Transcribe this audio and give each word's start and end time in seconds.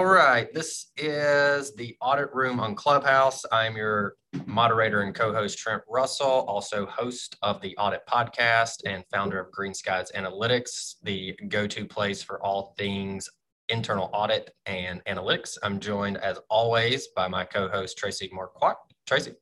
All 0.00 0.06
right, 0.06 0.50
this 0.54 0.86
is 0.96 1.74
the 1.74 1.94
audit 2.00 2.32
room 2.32 2.58
on 2.58 2.74
Clubhouse. 2.74 3.44
I'm 3.52 3.76
your 3.76 4.14
moderator 4.46 5.02
and 5.02 5.14
co-host 5.14 5.58
Trent 5.58 5.82
Russell, 5.90 6.26
also 6.26 6.86
host 6.86 7.36
of 7.42 7.60
the 7.60 7.76
Audit 7.76 8.06
Podcast 8.08 8.76
and 8.86 9.04
founder 9.12 9.38
of 9.38 9.52
Green 9.52 9.74
Skies 9.74 10.10
Analytics, 10.16 10.94
the 11.02 11.38
go-to 11.48 11.84
place 11.84 12.22
for 12.22 12.42
all 12.42 12.74
things 12.78 13.28
internal 13.68 14.08
audit 14.14 14.54
and 14.64 15.04
analytics. 15.04 15.58
I'm 15.62 15.78
joined 15.78 16.16
as 16.16 16.38
always 16.48 17.08
by 17.08 17.28
my 17.28 17.44
co-host 17.44 17.98
Tracie 17.98 18.30
Marquardt. 18.30 18.76
Tracie. 19.06 19.34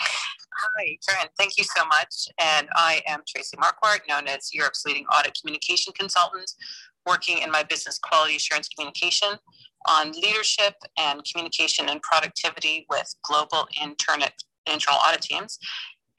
Hi, 0.00 0.98
Trent. 1.08 1.30
Thank 1.38 1.56
you 1.58 1.64
so 1.76 1.84
much. 1.86 2.26
And 2.42 2.68
I 2.74 3.02
am 3.06 3.20
Tracie 3.26 3.56
Marquardt, 3.56 4.00
known 4.08 4.26
as 4.26 4.52
Europe's 4.52 4.84
leading 4.84 5.06
audit 5.06 5.38
communication 5.40 5.92
consultant 5.96 6.50
working 7.06 7.38
in 7.38 7.50
my 7.50 7.62
business 7.62 7.98
quality 7.98 8.36
assurance 8.36 8.68
communication 8.68 9.38
on 9.88 10.12
leadership 10.12 10.74
and 10.98 11.22
communication 11.30 11.88
and 11.88 12.02
productivity 12.02 12.86
with 12.90 13.14
global 13.22 13.66
internal, 13.80 14.28
audit 15.06 15.22
teams. 15.22 15.58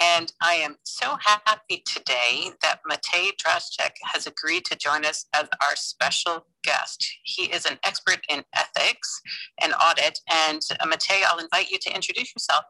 And 0.02 0.34
I 0.42 0.54
am 0.56 0.78
so 0.84 1.16
happy 1.20 1.84
today 1.86 2.50
that 2.64 2.80
Matej 2.90 3.34
Drašček 3.38 3.92
has 4.04 4.26
agreed 4.26 4.66
to 4.66 4.76
join 4.76 5.06
us 5.06 5.28
as 5.36 5.44
our 5.62 5.76
special 5.76 6.48
guest. 6.64 7.08
He 7.24 7.44
is 7.44 7.66
an 7.68 7.78
expert 7.84 8.26
in 8.28 8.44
ethics 8.56 9.22
and 9.62 9.74
audit. 9.74 10.20
And 10.28 10.62
uh, 10.80 10.88
Matej, 10.88 11.22
I'll 11.28 11.38
invite 11.38 11.70
you 11.70 11.78
to 11.84 11.94
introduce 11.94 12.34
yourself. 12.36 12.66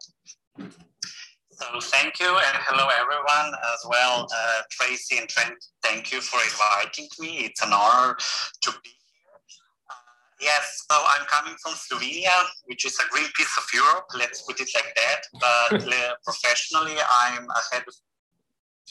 So 1.61 1.79
thank 1.79 2.19
you 2.19 2.25
and 2.25 2.57
hello 2.65 2.89
everyone 2.89 3.53
as 3.53 3.85
well. 3.85 4.25
Uh, 4.25 4.61
Tracie 4.71 5.19
and 5.19 5.29
Trent, 5.29 5.53
thank 5.83 6.11
you 6.11 6.19
for 6.19 6.41
inviting 6.41 7.05
me. 7.19 7.45
It's 7.45 7.61
an 7.61 7.69
honor 7.71 8.17
to 8.17 8.71
be 8.81 8.89
here. 8.89 9.37
Uh, 9.85 9.93
yes, 10.41 10.85
so 10.89 10.97
I'm 10.97 11.23
coming 11.27 11.53
from 11.61 11.73
Slovenia, 11.73 12.33
which 12.65 12.83
is 12.83 12.97
a 12.97 13.07
green 13.13 13.29
piece 13.37 13.53
of 13.59 13.65
Europe, 13.71 14.05
let's 14.17 14.41
put 14.41 14.59
it 14.59 14.69
like 14.73 14.89
that. 14.95 15.21
But 15.37 15.87
uh, 15.93 16.13
professionally, 16.25 16.97
I'm 16.97 17.45
a 17.45 17.75
head 17.75 17.83
of 17.87 17.93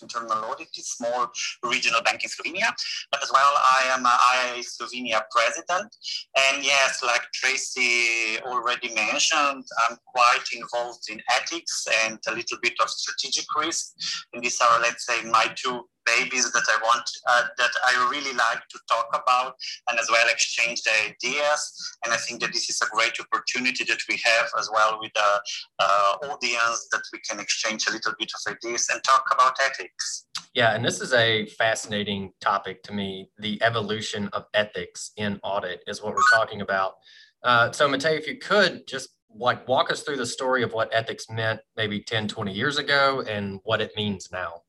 internal 0.00 0.44
audit, 0.44 0.68
small 0.72 1.30
regional 1.62 2.02
bank 2.02 2.24
in 2.24 2.30
Slovenia, 2.30 2.72
but 3.10 3.22
as 3.22 3.30
well 3.32 3.52
I 3.56 3.90
am 3.94 4.06
a 4.06 4.62
Slovenia 4.62 5.22
president. 5.30 5.94
And 6.36 6.64
yes, 6.64 7.02
like 7.02 7.22
Tracie 7.32 8.40
already 8.42 8.94
mentioned, 8.94 9.64
I'm 9.88 9.96
quite 10.06 10.44
involved 10.54 11.04
in 11.10 11.20
ethics 11.30 11.86
and 12.04 12.18
a 12.28 12.34
little 12.34 12.58
bit 12.62 12.74
of 12.80 12.88
strategic 12.90 13.46
risk. 13.56 13.92
And 14.32 14.42
these 14.42 14.60
are, 14.60 14.80
let's 14.80 15.06
say, 15.06 15.22
my 15.24 15.52
two 15.56 15.82
babies 16.06 16.50
that 16.52 16.64
I 16.68 16.76
want, 16.82 17.08
uh, 17.28 17.44
that 17.58 17.70
I 17.86 18.08
really 18.10 18.32
like 18.36 18.60
to 18.70 18.78
talk 18.88 19.08
about 19.12 19.54
and 19.88 19.98
as 19.98 20.08
well 20.10 20.26
exchange 20.28 20.82
the 20.82 20.90
ideas. 21.10 21.72
And 22.04 22.12
I 22.12 22.16
think 22.16 22.40
that 22.40 22.52
this 22.52 22.70
is 22.70 22.80
a 22.82 22.86
great 22.94 23.14
opportunity 23.20 23.84
that 23.84 24.00
we 24.08 24.20
have 24.24 24.48
as 24.58 24.70
well 24.72 24.98
with 25.00 25.12
the 25.14 25.40
uh, 25.78 26.16
audience 26.30 26.88
that 26.92 27.02
we 27.12 27.20
can 27.28 27.40
exchange 27.40 27.86
a 27.88 27.92
little 27.92 28.12
bit 28.18 28.32
of 28.34 28.52
ideas 28.52 28.88
and 28.92 29.02
talk 29.04 29.24
about 29.32 29.54
ethics. 29.64 30.26
Yeah, 30.54 30.74
and 30.74 30.84
this 30.84 31.00
is 31.00 31.12
a 31.12 31.46
fascinating 31.46 32.32
topic 32.40 32.82
to 32.84 32.92
me. 32.92 33.30
The 33.38 33.62
evolution 33.62 34.28
of 34.32 34.46
ethics 34.54 35.12
in 35.16 35.38
audit 35.42 35.82
is 35.86 36.02
what 36.02 36.14
we're 36.14 36.22
talking 36.34 36.60
about. 36.60 36.94
Uh, 37.42 37.70
so, 37.72 37.88
Matej, 37.88 38.18
if 38.18 38.26
you 38.26 38.36
could 38.36 38.86
just 38.86 39.10
like 39.34 39.66
walk 39.68 39.92
us 39.92 40.02
through 40.02 40.16
the 40.16 40.26
story 40.26 40.62
of 40.62 40.72
what 40.72 40.92
ethics 40.92 41.26
meant 41.30 41.60
maybe 41.76 42.00
10, 42.00 42.26
20 42.26 42.52
years 42.52 42.78
ago 42.78 43.22
and 43.28 43.60
what 43.62 43.80
it 43.80 43.92
means 43.96 44.28
now 44.32 44.62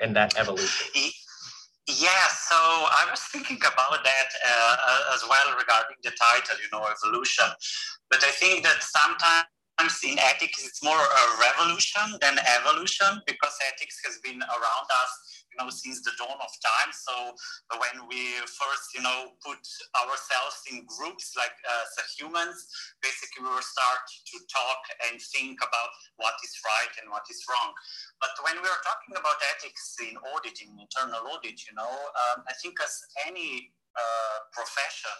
and 0.00 0.14
that 0.16 0.38
evolution? 0.38 0.86
Yeah, 1.88 2.28
so 2.30 2.56
I 2.56 3.08
was 3.10 3.20
thinking 3.32 3.58
about 3.58 4.04
that 4.04 4.30
uh, 4.46 5.14
as 5.14 5.24
well 5.28 5.58
regarding 5.58 5.96
the 6.04 6.12
title, 6.14 6.56
you 6.62 6.70
know, 6.70 6.86
evolution. 6.86 7.46
But 8.10 8.22
I 8.22 8.30
think 8.30 8.62
that 8.64 8.78
sometimes 8.82 9.98
in 10.04 10.18
ethics 10.18 10.64
it's 10.64 10.84
more 10.84 10.98
a 10.98 11.24
revolution 11.40 12.18
than 12.20 12.38
evolution 12.60 13.20
because 13.26 13.54
ethics 13.74 13.98
has 14.04 14.18
been 14.22 14.38
around 14.38 14.86
us 15.02 15.12
know, 15.60 15.68
since 15.68 16.00
the 16.00 16.16
dawn 16.16 16.40
of 16.40 16.52
time. 16.64 16.90
So 16.90 17.36
when 17.76 18.08
we 18.08 18.40
first, 18.48 18.96
you 18.96 19.04
know, 19.04 19.36
put 19.44 19.60
ourselves 20.00 20.56
in 20.72 20.88
groups 20.88 21.36
like 21.36 21.52
uh, 21.68 22.00
as 22.00 22.16
humans, 22.16 22.64
basically 23.04 23.44
we 23.44 23.52
will 23.52 23.64
start 23.64 24.00
to 24.08 24.36
talk 24.48 24.80
and 25.08 25.20
think 25.20 25.60
about 25.60 25.92
what 26.16 26.34
is 26.40 26.56
right 26.64 26.94
and 27.04 27.12
what 27.12 27.28
is 27.28 27.44
wrong. 27.44 27.76
But 28.24 28.32
when 28.40 28.56
we 28.56 28.68
are 28.68 28.82
talking 28.82 29.20
about 29.20 29.36
ethics 29.52 30.00
in 30.00 30.16
auditing, 30.32 30.80
internal 30.80 31.28
audit, 31.28 31.60
you 31.68 31.76
know, 31.76 31.92
um, 31.92 32.40
I 32.48 32.56
think 32.64 32.80
as 32.80 32.96
any 33.28 33.76
uh, 33.92 34.38
profession, 34.56 35.16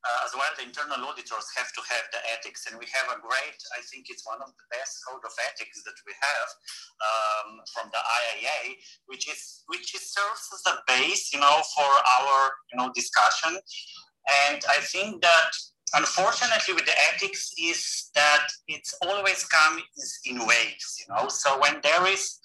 uh, 0.00 0.24
as 0.24 0.32
well, 0.32 0.48
the 0.56 0.64
internal 0.64 1.04
auditors 1.04 1.46
have 1.56 1.68
to 1.76 1.82
have 1.92 2.04
the 2.08 2.20
ethics, 2.32 2.64
and 2.64 2.80
we 2.80 2.88
have 2.88 3.12
a 3.12 3.20
great, 3.20 3.58
I 3.76 3.84
think 3.92 4.08
it's 4.08 4.24
one 4.24 4.40
of 4.40 4.48
the 4.48 4.66
best 4.72 5.04
code 5.04 5.20
of 5.24 5.32
ethics 5.44 5.84
that 5.84 5.98
we 6.08 6.14
have 6.16 6.48
um, 7.04 7.60
from 7.68 7.92
the 7.92 8.00
IIA, 8.00 8.80
which 9.12 9.28
is 9.28 9.64
which 9.68 9.92
is 9.94 10.08
serves 10.08 10.48
as 10.56 10.64
a 10.72 10.80
base, 10.88 11.32
you 11.32 11.40
know, 11.40 11.60
for 11.76 11.84
our 11.84 12.50
you 12.72 12.80
know 12.80 12.88
discussion. 12.96 13.60
And 14.48 14.60
I 14.68 14.80
think 14.80 15.20
that 15.20 15.52
unfortunately 15.94 16.74
with 16.74 16.86
the 16.86 16.96
ethics 17.12 17.52
is 17.60 18.10
that 18.14 18.48
it's 18.68 18.94
always 19.04 19.44
comes 19.44 19.82
in 20.24 20.38
waves, 20.46 20.96
you 20.96 21.12
know. 21.12 21.28
So 21.28 21.60
when 21.60 21.80
there 21.82 22.06
is 22.06 22.40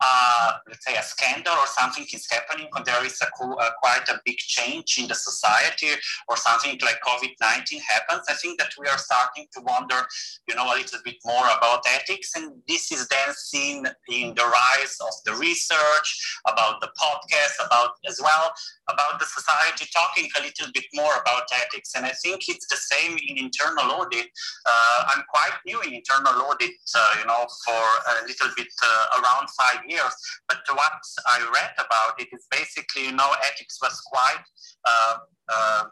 uh, 0.00 0.52
let's 0.68 0.84
say 0.84 0.96
a 0.96 1.02
scandal 1.02 1.52
or 1.52 1.66
something 1.66 2.06
is 2.12 2.26
happening 2.30 2.68
or 2.76 2.82
there 2.84 3.04
is 3.04 3.20
a, 3.22 3.44
a, 3.44 3.70
quite 3.82 4.08
a 4.08 4.20
big 4.24 4.36
change 4.36 4.98
in 4.98 5.08
the 5.08 5.14
society 5.14 5.88
or 6.28 6.36
something 6.36 6.78
like 6.82 6.98
covid-19 7.06 7.80
happens 7.88 8.24
i 8.28 8.34
think 8.34 8.58
that 8.58 8.70
we 8.78 8.86
are 8.86 8.98
starting 8.98 9.46
to 9.52 9.60
wonder 9.62 10.06
you 10.48 10.54
know 10.54 10.64
a 10.72 10.76
little 10.76 10.98
bit 11.04 11.16
more 11.24 11.46
about 11.56 11.82
ethics. 11.94 12.32
And 12.36 12.52
this 12.68 12.92
is 12.92 13.06
then 13.08 13.34
seen 13.34 13.86
in 14.08 14.34
the 14.34 14.44
rise 14.44 14.96
of 15.00 15.14
the 15.24 15.34
research 15.34 16.38
about 16.46 16.80
the 16.80 16.88
podcast 16.98 17.66
about 17.66 17.90
as 18.08 18.20
well 18.22 18.52
about 18.88 19.18
the 19.20 19.26
society 19.26 19.86
talking 19.94 20.28
a 20.38 20.42
little 20.42 20.68
bit 20.72 20.84
more 20.94 21.12
about 21.20 21.44
ethics. 21.54 21.92
And 21.96 22.06
i 22.06 22.12
think 22.22 22.48
it's 22.48 22.66
the 22.68 22.76
same 22.76 23.18
in 23.28 23.38
internal 23.38 23.92
audit. 23.92 24.26
Uh, 24.66 25.04
i'm 25.08 25.22
quite 25.28 25.56
new 25.66 25.80
in 25.82 25.94
internal 25.94 26.42
audit 26.42 26.70
uh, 26.94 27.14
you 27.18 27.26
know 27.26 27.46
for 27.64 27.82
a 28.22 28.26
little 28.26 28.50
bit 28.56 28.68
uh, 28.82 29.06
around 29.18 29.48
five 29.50 29.84
years. 29.90 30.14
But 30.48 30.58
what 30.68 30.92
I 31.26 31.38
read 31.52 31.72
about 31.76 32.20
it 32.20 32.28
is 32.32 32.46
basically, 32.50 33.06
you 33.06 33.12
know, 33.12 33.30
ethics 33.44 33.78
was 33.82 34.00
quite 34.00 34.44
uh, 34.86 35.18
uh, 35.52 35.84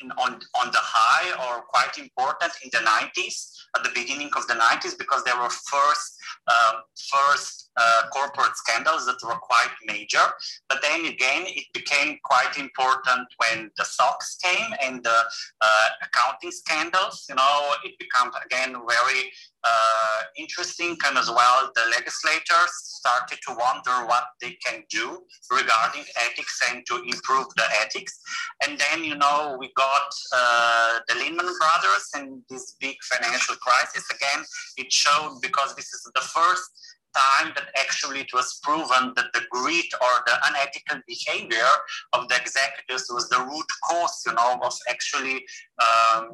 in, 0.00 0.10
on, 0.12 0.40
on 0.60 0.72
the 0.72 0.82
high 0.82 1.28
or 1.46 1.62
quite 1.62 1.98
important 1.98 2.52
in 2.64 2.70
the 2.72 2.78
90s, 2.78 3.52
at 3.76 3.84
the 3.84 3.90
beginning 3.94 4.30
of 4.36 4.46
the 4.46 4.54
90s, 4.54 4.98
because 4.98 5.22
there 5.24 5.36
were 5.36 5.50
first, 5.50 6.18
um, 6.48 6.82
first 7.12 7.65
uh, 7.76 8.02
corporate 8.12 8.56
scandals 8.56 9.06
that 9.06 9.18
were 9.22 9.38
quite 9.38 9.72
major. 9.86 10.22
But 10.68 10.82
then 10.82 11.04
again, 11.06 11.44
it 11.46 11.66
became 11.72 12.18
quite 12.24 12.58
important 12.58 13.28
when 13.38 13.70
the 13.76 13.84
SOX 13.84 14.36
came 14.42 14.74
and 14.82 15.02
the 15.02 15.18
uh, 15.60 15.88
accounting 16.02 16.50
scandals. 16.50 17.26
You 17.28 17.34
know, 17.36 17.74
it 17.84 17.94
became 17.98 18.30
again 18.44 18.76
very 18.88 19.30
uh, 19.66 20.22
interesting 20.36 20.96
and 21.06 21.18
as 21.18 21.28
well 21.28 21.70
the 21.74 21.82
legislators 21.90 22.72
started 23.00 23.38
to 23.46 23.54
wonder 23.54 24.06
what 24.06 24.24
they 24.40 24.56
can 24.64 24.82
do 24.90 25.18
regarding 25.50 26.04
ethics 26.16 26.60
and 26.70 26.84
to 26.86 26.96
improve 27.02 27.46
the 27.56 27.64
ethics 27.80 28.20
and 28.64 28.78
then 28.78 29.02
you 29.02 29.16
know 29.16 29.56
we 29.58 29.72
got 29.76 30.10
uh, 30.34 30.98
the 31.08 31.14
lehman 31.16 31.50
brothers 31.58 32.06
and 32.14 32.42
this 32.48 32.76
big 32.80 32.96
financial 33.02 33.56
crisis 33.56 34.04
again 34.10 34.44
it 34.76 34.92
showed 34.92 35.38
because 35.42 35.74
this 35.74 35.92
is 35.92 36.02
the 36.14 36.20
first 36.20 36.70
time 37.16 37.52
that 37.54 37.68
actually 37.78 38.20
it 38.20 38.32
was 38.32 38.60
proven 38.62 39.12
that 39.16 39.32
the 39.32 39.42
greed 39.50 39.90
or 40.00 40.14
the 40.26 40.36
unethical 40.48 41.00
behavior 41.06 41.72
of 42.12 42.28
the 42.28 42.36
executives 42.36 43.06
was 43.10 43.28
the 43.28 43.40
root 43.40 43.66
cause, 43.88 44.22
you 44.26 44.34
know, 44.34 44.58
of 44.62 44.74
actually 44.88 45.44
um, 45.86 46.28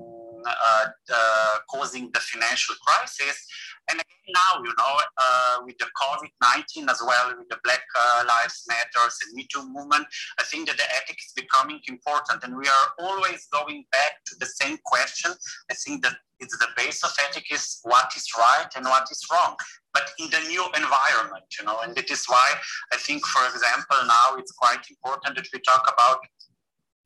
uh, 0.47 0.87
uh, 1.13 1.57
causing 1.71 2.11
the 2.13 2.21
financial 2.21 2.75
crisis. 2.85 3.47
And 3.91 4.01
again, 4.01 4.35
now, 4.35 4.63
you 4.63 4.73
know, 4.79 4.95
uh, 5.19 5.57
with 5.65 5.77
the 5.79 5.87
COVID-19 6.01 6.91
as 6.91 7.03
well, 7.07 7.35
with 7.37 7.49
the 7.49 7.59
Black 7.65 7.83
uh, 7.99 8.25
Lives 8.27 8.65
Matters 8.69 9.19
and 9.25 9.35
Me 9.35 9.47
Too 9.53 9.67
movement, 9.69 10.07
I 10.39 10.45
think 10.45 10.69
that 10.69 10.77
the 10.77 10.89
ethics 10.95 11.27
is 11.27 11.33
becoming 11.33 11.81
important. 11.89 12.45
And 12.45 12.57
we 12.57 12.67
are 12.67 12.87
always 12.99 13.47
going 13.53 13.85
back 13.91 14.25
to 14.27 14.37
the 14.39 14.47
same 14.47 14.79
question. 14.85 15.33
I 15.71 15.75
think 15.75 16.03
that 16.05 16.15
it's 16.41 16.57
the 16.59 16.69
base 16.77 17.05
of 17.05 17.11
ethics 17.29 17.51
is 17.51 17.81
what 17.83 18.13
is 18.17 18.27
right 18.39 18.69
and 18.77 18.85
what 18.87 19.07
is 19.11 19.23
wrong 19.31 19.57
but 19.93 20.11
in 20.19 20.31
the 20.31 20.41
new 20.49 20.65
environment, 20.75 21.45
you 21.59 21.65
know, 21.65 21.79
and 21.81 21.97
it 21.97 22.11
is 22.11 22.25
why 22.27 22.47
I 22.93 22.97
think, 22.97 23.25
for 23.27 23.45
example, 23.47 23.97
now 24.07 24.37
it's 24.39 24.53
quite 24.53 24.81
important 24.89 25.37
that 25.37 25.47
we 25.53 25.61
talk 25.61 25.83
about 25.93 26.19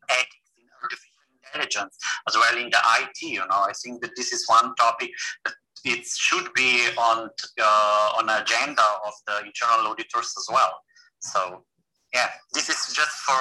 ethics 0.08 0.50
in 0.56 0.64
artificial 0.82 1.16
intelligence 1.42 1.98
as 2.28 2.36
well 2.36 2.56
in 2.56 2.70
the 2.70 2.78
IT, 3.00 3.22
you 3.22 3.40
know, 3.40 3.66
I 3.66 3.72
think 3.82 4.02
that 4.02 4.14
this 4.16 4.32
is 4.32 4.48
one 4.48 4.74
topic 4.76 5.10
that 5.44 5.54
it 5.86 6.04
should 6.04 6.52
be 6.54 6.88
on 6.98 7.30
uh, 7.62 8.10
on 8.18 8.28
agenda 8.28 8.82
of 9.06 9.14
the 9.26 9.46
internal 9.46 9.86
auditors 9.86 10.34
as 10.36 10.46
well. 10.50 10.80
So 11.20 11.64
yeah, 12.12 12.28
this 12.52 12.68
is 12.68 12.92
just 12.92 13.16
for 13.18 13.40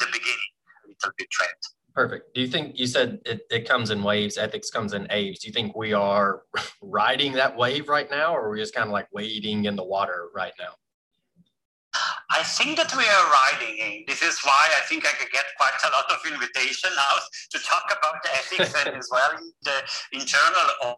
the 0.00 0.06
beginning, 0.06 0.52
a 0.84 0.88
little 0.88 1.12
bit 1.16 1.30
Trent. 1.30 1.52
Perfect. 1.94 2.34
Do 2.34 2.40
you 2.40 2.46
think 2.46 2.78
you 2.78 2.86
said 2.86 3.20
it, 3.26 3.42
it 3.50 3.68
comes 3.68 3.90
in 3.90 4.02
waves, 4.02 4.38
ethics 4.38 4.70
comes 4.70 4.94
in 4.94 5.06
waves? 5.10 5.40
Do 5.40 5.48
you 5.48 5.52
think 5.52 5.76
we 5.76 5.92
are 5.92 6.42
riding 6.82 7.32
that 7.32 7.54
wave 7.54 7.88
right 7.88 8.10
now, 8.10 8.34
or 8.34 8.46
are 8.46 8.50
we 8.50 8.58
just 8.58 8.74
kind 8.74 8.86
of 8.86 8.92
like 8.92 9.08
wading 9.12 9.66
in 9.66 9.76
the 9.76 9.84
water 9.84 10.28
right 10.34 10.54
now? 10.58 10.72
I 12.30 12.42
think 12.42 12.78
that 12.78 12.96
we 12.96 13.04
are 13.04 13.26
riding 13.28 13.76
in. 13.76 14.04
This 14.08 14.22
is 14.22 14.40
why 14.42 14.68
I 14.78 14.80
think 14.88 15.04
I 15.06 15.12
could 15.12 15.30
get 15.30 15.44
quite 15.58 15.76
a 15.84 15.90
lot 15.92 16.10
of 16.10 16.32
invitation 16.32 16.88
now 16.96 17.20
to 17.50 17.58
talk 17.58 17.84
about 17.84 18.22
the 18.22 18.30
ethics 18.30 18.74
and 18.86 18.96
as 19.00 19.08
well 19.12 19.32
the 19.64 19.82
internal 20.12 20.96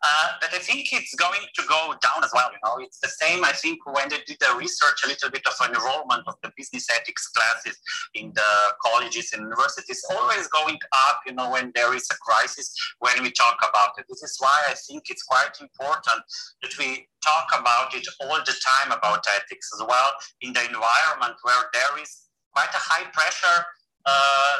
Uh, 0.00 0.28
but 0.40 0.54
I 0.54 0.58
think 0.58 0.92
it's 0.92 1.14
going 1.14 1.42
to 1.42 1.62
go 1.68 1.94
down 2.00 2.22
as 2.22 2.30
well. 2.32 2.50
You 2.52 2.58
know, 2.64 2.84
it's 2.84 3.00
the 3.00 3.08
same. 3.08 3.44
I 3.44 3.50
think 3.52 3.84
when 3.84 4.08
they 4.08 4.22
did 4.26 4.38
the 4.38 4.54
research, 4.56 5.02
a 5.04 5.08
little 5.08 5.30
bit 5.30 5.42
of 5.46 5.54
enrollment 5.58 6.22
of 6.28 6.34
the 6.42 6.52
business 6.56 6.86
ethics 6.94 7.26
classes 7.28 7.76
in 8.14 8.32
the 8.34 8.50
colleges 8.84 9.32
and 9.32 9.42
universities, 9.42 10.04
always 10.10 10.46
going 10.48 10.78
up. 10.92 11.20
You 11.26 11.34
know, 11.34 11.50
when 11.50 11.72
there 11.74 11.94
is 11.94 12.06
a 12.12 12.16
crisis, 12.22 12.72
when 13.00 13.22
we 13.22 13.32
talk 13.32 13.58
about 13.58 13.98
it. 13.98 14.06
This 14.08 14.22
is 14.22 14.36
why 14.38 14.62
I 14.68 14.74
think 14.74 15.10
it's 15.10 15.24
quite 15.24 15.58
important 15.60 16.22
that 16.62 16.78
we 16.78 17.08
talk 17.24 17.48
about 17.58 17.94
it 17.94 18.06
all 18.20 18.38
the 18.38 18.54
time 18.54 18.92
about 18.96 19.26
ethics 19.26 19.70
as 19.74 19.84
well 19.86 20.12
in 20.42 20.52
the 20.52 20.64
environment 20.64 21.34
where 21.42 21.64
there 21.72 22.02
is 22.02 22.28
quite 22.54 22.70
a 22.70 22.78
high 22.78 23.10
pressure 23.12 23.64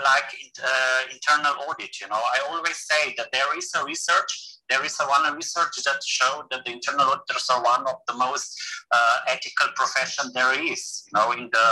like 0.05 0.31
uh, 0.63 1.01
internal 1.13 1.55
audit. 1.69 2.01
You 2.01 2.09
know, 2.09 2.17
I 2.17 2.39
always 2.51 2.77
say 2.77 3.15
that 3.17 3.29
there 3.33 3.57
is 3.57 3.71
a 3.75 3.85
research 3.85 4.58
there 4.69 4.85
is 4.85 4.97
a 5.01 5.05
one 5.05 5.35
research 5.35 5.77
that 5.85 6.03
showed 6.05 6.45
that 6.51 6.65
the 6.65 6.73
internal 6.73 7.07
auditors 7.07 7.49
are 7.51 7.63
one 7.63 7.87
of 7.87 7.97
the 8.07 8.15
most 8.15 8.55
uh, 8.91 9.17
ethical 9.29 9.69
profession 9.75 10.31
there 10.35 10.53
is, 10.61 11.05
you 11.07 11.19
know, 11.19 11.33
in 11.33 11.49
the 11.53 11.69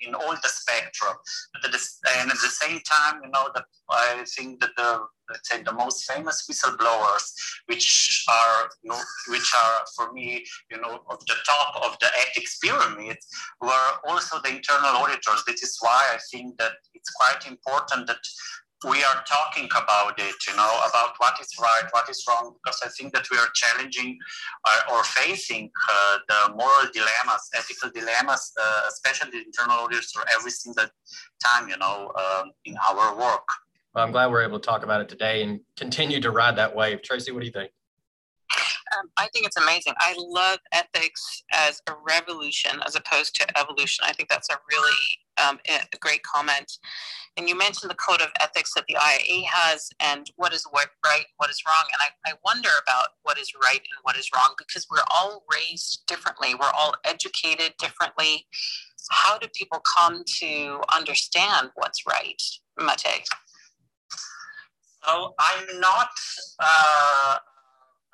in 0.00 0.14
all 0.14 0.34
the 0.34 0.48
spectrum. 0.48 1.14
The, 1.62 1.68
and 2.18 2.30
at 2.30 2.36
the 2.36 2.48
same 2.48 2.80
time, 2.80 3.20
you 3.24 3.30
know, 3.30 3.50
that 3.54 3.64
I 3.90 4.24
think 4.36 4.60
that 4.60 4.70
the 4.76 5.00
let's 5.28 5.48
say 5.48 5.62
the 5.62 5.72
most 5.72 6.04
famous 6.10 6.46
whistleblowers, 6.48 7.32
which 7.66 8.24
are 8.28 8.68
you 8.82 8.90
know, 8.90 9.00
which 9.28 9.52
are 9.54 9.84
for 9.94 10.12
me, 10.12 10.44
you 10.70 10.80
know, 10.80 11.00
of 11.10 11.18
the 11.26 11.34
top 11.44 11.76
of 11.84 11.96
the 12.00 12.06
ethics 12.06 12.58
pyramid, 12.58 13.18
were 13.60 13.90
also 14.08 14.38
the 14.42 14.50
internal 14.50 14.96
auditors. 14.96 15.42
This 15.46 15.62
is 15.62 15.76
why 15.80 16.10
I 16.12 16.18
think 16.30 16.56
that 16.58 16.72
it's 16.94 17.10
quite 17.10 17.50
important 17.50 18.06
that 18.06 18.18
we 18.84 19.02
are 19.02 19.24
talking 19.26 19.68
about 19.74 20.18
it, 20.18 20.34
you 20.46 20.56
know, 20.56 20.80
about 20.88 21.14
what 21.18 21.40
is 21.40 21.48
right, 21.60 21.84
what 21.92 22.08
is 22.10 22.22
wrong, 22.28 22.54
because 22.62 22.80
I 22.84 22.88
think 22.90 23.14
that 23.14 23.26
we 23.30 23.38
are 23.38 23.48
challenging 23.54 24.18
uh, 24.64 24.92
or 24.92 25.02
facing 25.04 25.70
uh, 25.90 26.18
the 26.28 26.54
moral 26.54 26.90
dilemmas, 26.92 27.48
ethical 27.54 27.90
dilemmas, 27.90 28.52
uh, 28.60 28.82
especially 28.88 29.30
the 29.30 29.44
internal 29.46 29.78
auditors, 29.78 30.12
every 30.38 30.50
single 30.50 30.84
time, 31.44 31.68
you 31.68 31.78
know, 31.78 32.12
um, 32.18 32.50
in 32.66 32.76
our 32.88 33.16
work. 33.16 33.48
Well, 33.94 34.04
I'm 34.04 34.12
glad 34.12 34.30
we're 34.30 34.42
able 34.42 34.60
to 34.60 34.66
talk 34.66 34.84
about 34.84 35.00
it 35.00 35.08
today 35.08 35.42
and 35.42 35.60
continue 35.78 36.20
to 36.20 36.30
ride 36.30 36.56
that 36.56 36.76
wave. 36.76 37.00
Tracie, 37.02 37.32
what 37.32 37.40
do 37.40 37.46
you 37.46 37.52
think? 37.52 37.70
Um, 38.96 39.10
I 39.16 39.28
think 39.32 39.46
it's 39.46 39.56
amazing. 39.56 39.94
I 39.98 40.14
love 40.18 40.58
ethics 40.72 41.42
as 41.52 41.80
a 41.88 41.94
revolution 42.06 42.78
as 42.86 42.94
opposed 42.94 43.34
to 43.36 43.58
evolution. 43.58 44.04
I 44.06 44.12
think 44.12 44.28
that's 44.28 44.50
a 44.50 44.58
really 44.70 44.96
um, 45.44 45.58
a 45.68 45.96
great 45.98 46.22
comment. 46.22 46.78
And 47.36 47.48
you 47.48 47.56
mentioned 47.56 47.90
the 47.90 47.96
code 47.96 48.22
of 48.22 48.28
ethics 48.40 48.72
that 48.74 48.84
the 48.88 48.94
IIA 48.94 49.44
has 49.44 49.90
and 50.00 50.30
what 50.36 50.54
is 50.54 50.64
right, 50.72 51.26
what 51.36 51.50
is 51.50 51.62
wrong. 51.66 51.84
And 51.92 52.10
I, 52.26 52.30
I 52.30 52.34
wonder 52.44 52.70
about 52.82 53.08
what 53.22 53.38
is 53.38 53.52
right 53.62 53.80
and 53.80 54.00
what 54.02 54.16
is 54.16 54.30
wrong 54.34 54.54
because 54.56 54.86
we're 54.90 55.04
all 55.14 55.44
raised 55.52 56.02
differently. 56.06 56.54
We're 56.54 56.72
all 56.74 56.94
educated 57.04 57.74
differently. 57.78 58.46
How 59.10 59.38
do 59.38 59.46
people 59.54 59.82
come 59.96 60.24
to 60.38 60.80
understand 60.94 61.70
what's 61.74 62.06
right, 62.06 62.42
Mate? 62.78 63.24
So 65.06 65.34
I'm 65.38 65.80
not 65.80 66.08
uh, 66.58 67.36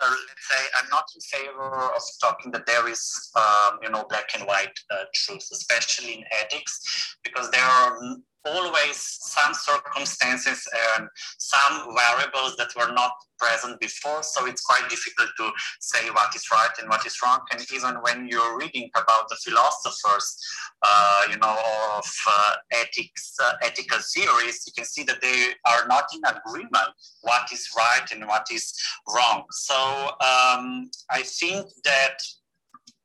uh, 0.03 0.11
let's 0.11 0.49
say 0.51 0.65
I'm 0.79 0.89
not 0.91 1.05
in 1.15 1.21
favor 1.21 1.93
of 1.95 2.03
talking 2.21 2.51
that 2.53 2.67
there 2.67 2.89
is, 2.89 3.31
um, 3.37 3.79
you 3.83 3.91
know, 3.91 4.05
black 4.09 4.31
and 4.37 4.47
white 4.47 4.77
uh, 4.91 5.05
truth, 5.15 5.49
especially 5.53 6.15
in 6.15 6.25
ethics, 6.43 7.17
because 7.23 7.51
there 7.51 7.65
are 7.65 7.97
always 8.45 8.97
some 8.97 9.55
circumstances 9.55 10.67
and 10.97 11.07
some 11.39 11.95
variables 11.95 12.57
that 12.57 12.75
were 12.77 12.93
not 12.93 13.13
present 13.39 13.79
before. 13.81 14.23
So 14.23 14.47
it's 14.47 14.63
quite 14.63 14.89
difficult 14.89 15.31
to 15.39 15.51
say 15.81 16.11
what 16.11 16.35
is 16.35 16.45
right 16.51 16.71
and 16.81 16.89
what 16.89 17.07
is 17.07 17.17
wrong. 17.23 17.41
And 17.53 17.65
even 17.73 17.97
when 18.03 18.27
you're 18.29 18.59
reading 18.59 18.91
about 18.97 19.29
the 19.29 19.37
philosophers, 19.37 20.37
uh, 20.83 21.23
you 21.31 21.39
know, 21.39 21.57
of 21.97 22.05
uh, 22.29 22.55
ethics, 22.73 23.35
uh, 23.43 23.53
ethical 23.63 23.99
theories, 24.15 24.65
you 24.67 24.73
can 24.77 24.85
see 24.85 25.05
that 25.05 25.21
they 25.21 25.53
are 25.67 25.87
not 25.87 26.05
in 26.15 26.21
agreement 26.25 26.91
what 27.23 27.51
is 27.53 27.69
right 27.77 28.11
and 28.13 28.27
what 28.27 28.47
is 28.53 28.73
wrong. 29.15 29.45
So 29.51 29.75
um, 29.75 30.91
I 31.11 31.23
think 31.23 31.67
that 31.85 32.19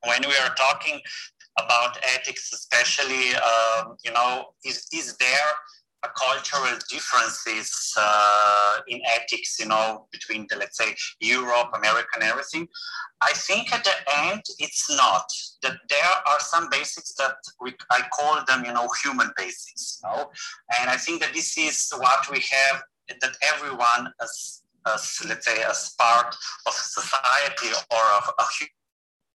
when 0.05 0.21
we 0.21 0.33
are 0.43 0.53
talking 0.55 0.99
about 1.59 1.97
ethics, 2.15 2.51
especially, 2.53 3.35
um, 3.35 3.95
you 4.03 4.11
know, 4.11 4.45
is, 4.63 4.87
is 4.93 5.15
there 5.17 5.49
cultural 6.15 6.77
differences 6.89 7.93
uh, 7.99 8.77
in 8.87 9.01
ethics, 9.15 9.59
you 9.59 9.67
know, 9.67 10.07
between 10.11 10.45
the, 10.49 10.57
let's 10.57 10.77
say, 10.77 10.95
Europe, 11.19 11.69
America, 11.75 12.07
and 12.15 12.23
everything? 12.23 12.67
I 13.21 13.33
think 13.33 13.73
at 13.73 13.83
the 13.83 13.95
end, 14.25 14.43
it's 14.59 14.89
not. 14.95 15.25
That 15.63 15.77
there 15.89 16.13
are 16.29 16.39
some 16.39 16.69
basics 16.69 17.13
that 17.15 17.35
we, 17.61 17.73
I 17.91 18.01
call 18.13 18.43
them, 18.47 18.63
you 18.65 18.73
know, 18.73 18.87
human 19.03 19.31
basics, 19.35 19.99
you 20.03 20.09
know? 20.09 20.31
And 20.79 20.89
I 20.89 20.97
think 20.97 21.21
that 21.21 21.33
this 21.33 21.57
is 21.57 21.91
what 21.97 22.29
we 22.31 22.43
have, 22.51 22.83
that 23.21 23.37
everyone 23.53 24.13
as, 24.21 24.61
as 24.85 25.19
let's 25.27 25.45
say, 25.45 25.63
as 25.63 25.95
part 25.97 26.35
of 26.65 26.73
society 26.73 27.69
or 27.91 28.03
of 28.17 28.29
a 28.39 28.43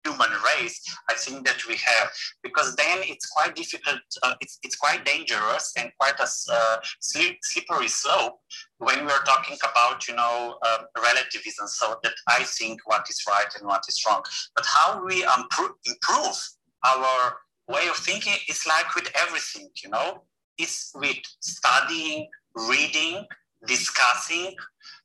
human 0.06 0.30
race, 0.56 0.82
I 1.10 1.14
think 1.14 1.46
that 1.46 1.66
we 1.68 1.76
have, 1.76 2.10
because 2.44 2.76
then 2.76 3.00
it's 3.04 3.28
quite 3.28 3.56
difficult, 3.56 4.00
uh, 4.24 4.36
it's, 4.42 4.60
it's 4.64 4.76
quite 4.76 5.06
dangerous 5.06 5.74
and 5.78 5.92
quite 6.00 6.20
a 6.20 6.28
uh, 6.52 6.78
slippery 7.02 7.88
slope 7.88 8.40
when 8.78 9.06
we're 9.06 9.24
talking 9.24 9.58
about, 9.70 10.08
you 10.08 10.16
know, 10.16 10.58
um, 10.68 10.86
relativism, 10.96 11.68
so 11.68 11.96
that 12.04 12.14
I 12.28 12.44
think 12.44 12.80
what 12.86 13.06
is 13.10 13.22
right 13.28 13.48
and 13.58 13.68
what 13.68 13.84
is 13.88 14.02
wrong. 14.08 14.24
But 14.56 14.66
how 14.66 15.04
we 15.04 15.24
improve 15.24 16.38
our 16.86 17.38
way 17.68 17.88
of 17.88 17.98
thinking 17.98 18.36
is 18.48 18.66
like 18.68 18.96
with 18.96 19.10
everything, 19.16 19.70
you 19.84 19.90
know, 19.90 20.24
it's 20.58 20.92
with 20.96 21.18
studying, 21.42 22.30
reading, 22.56 23.26
discussing, 23.66 24.56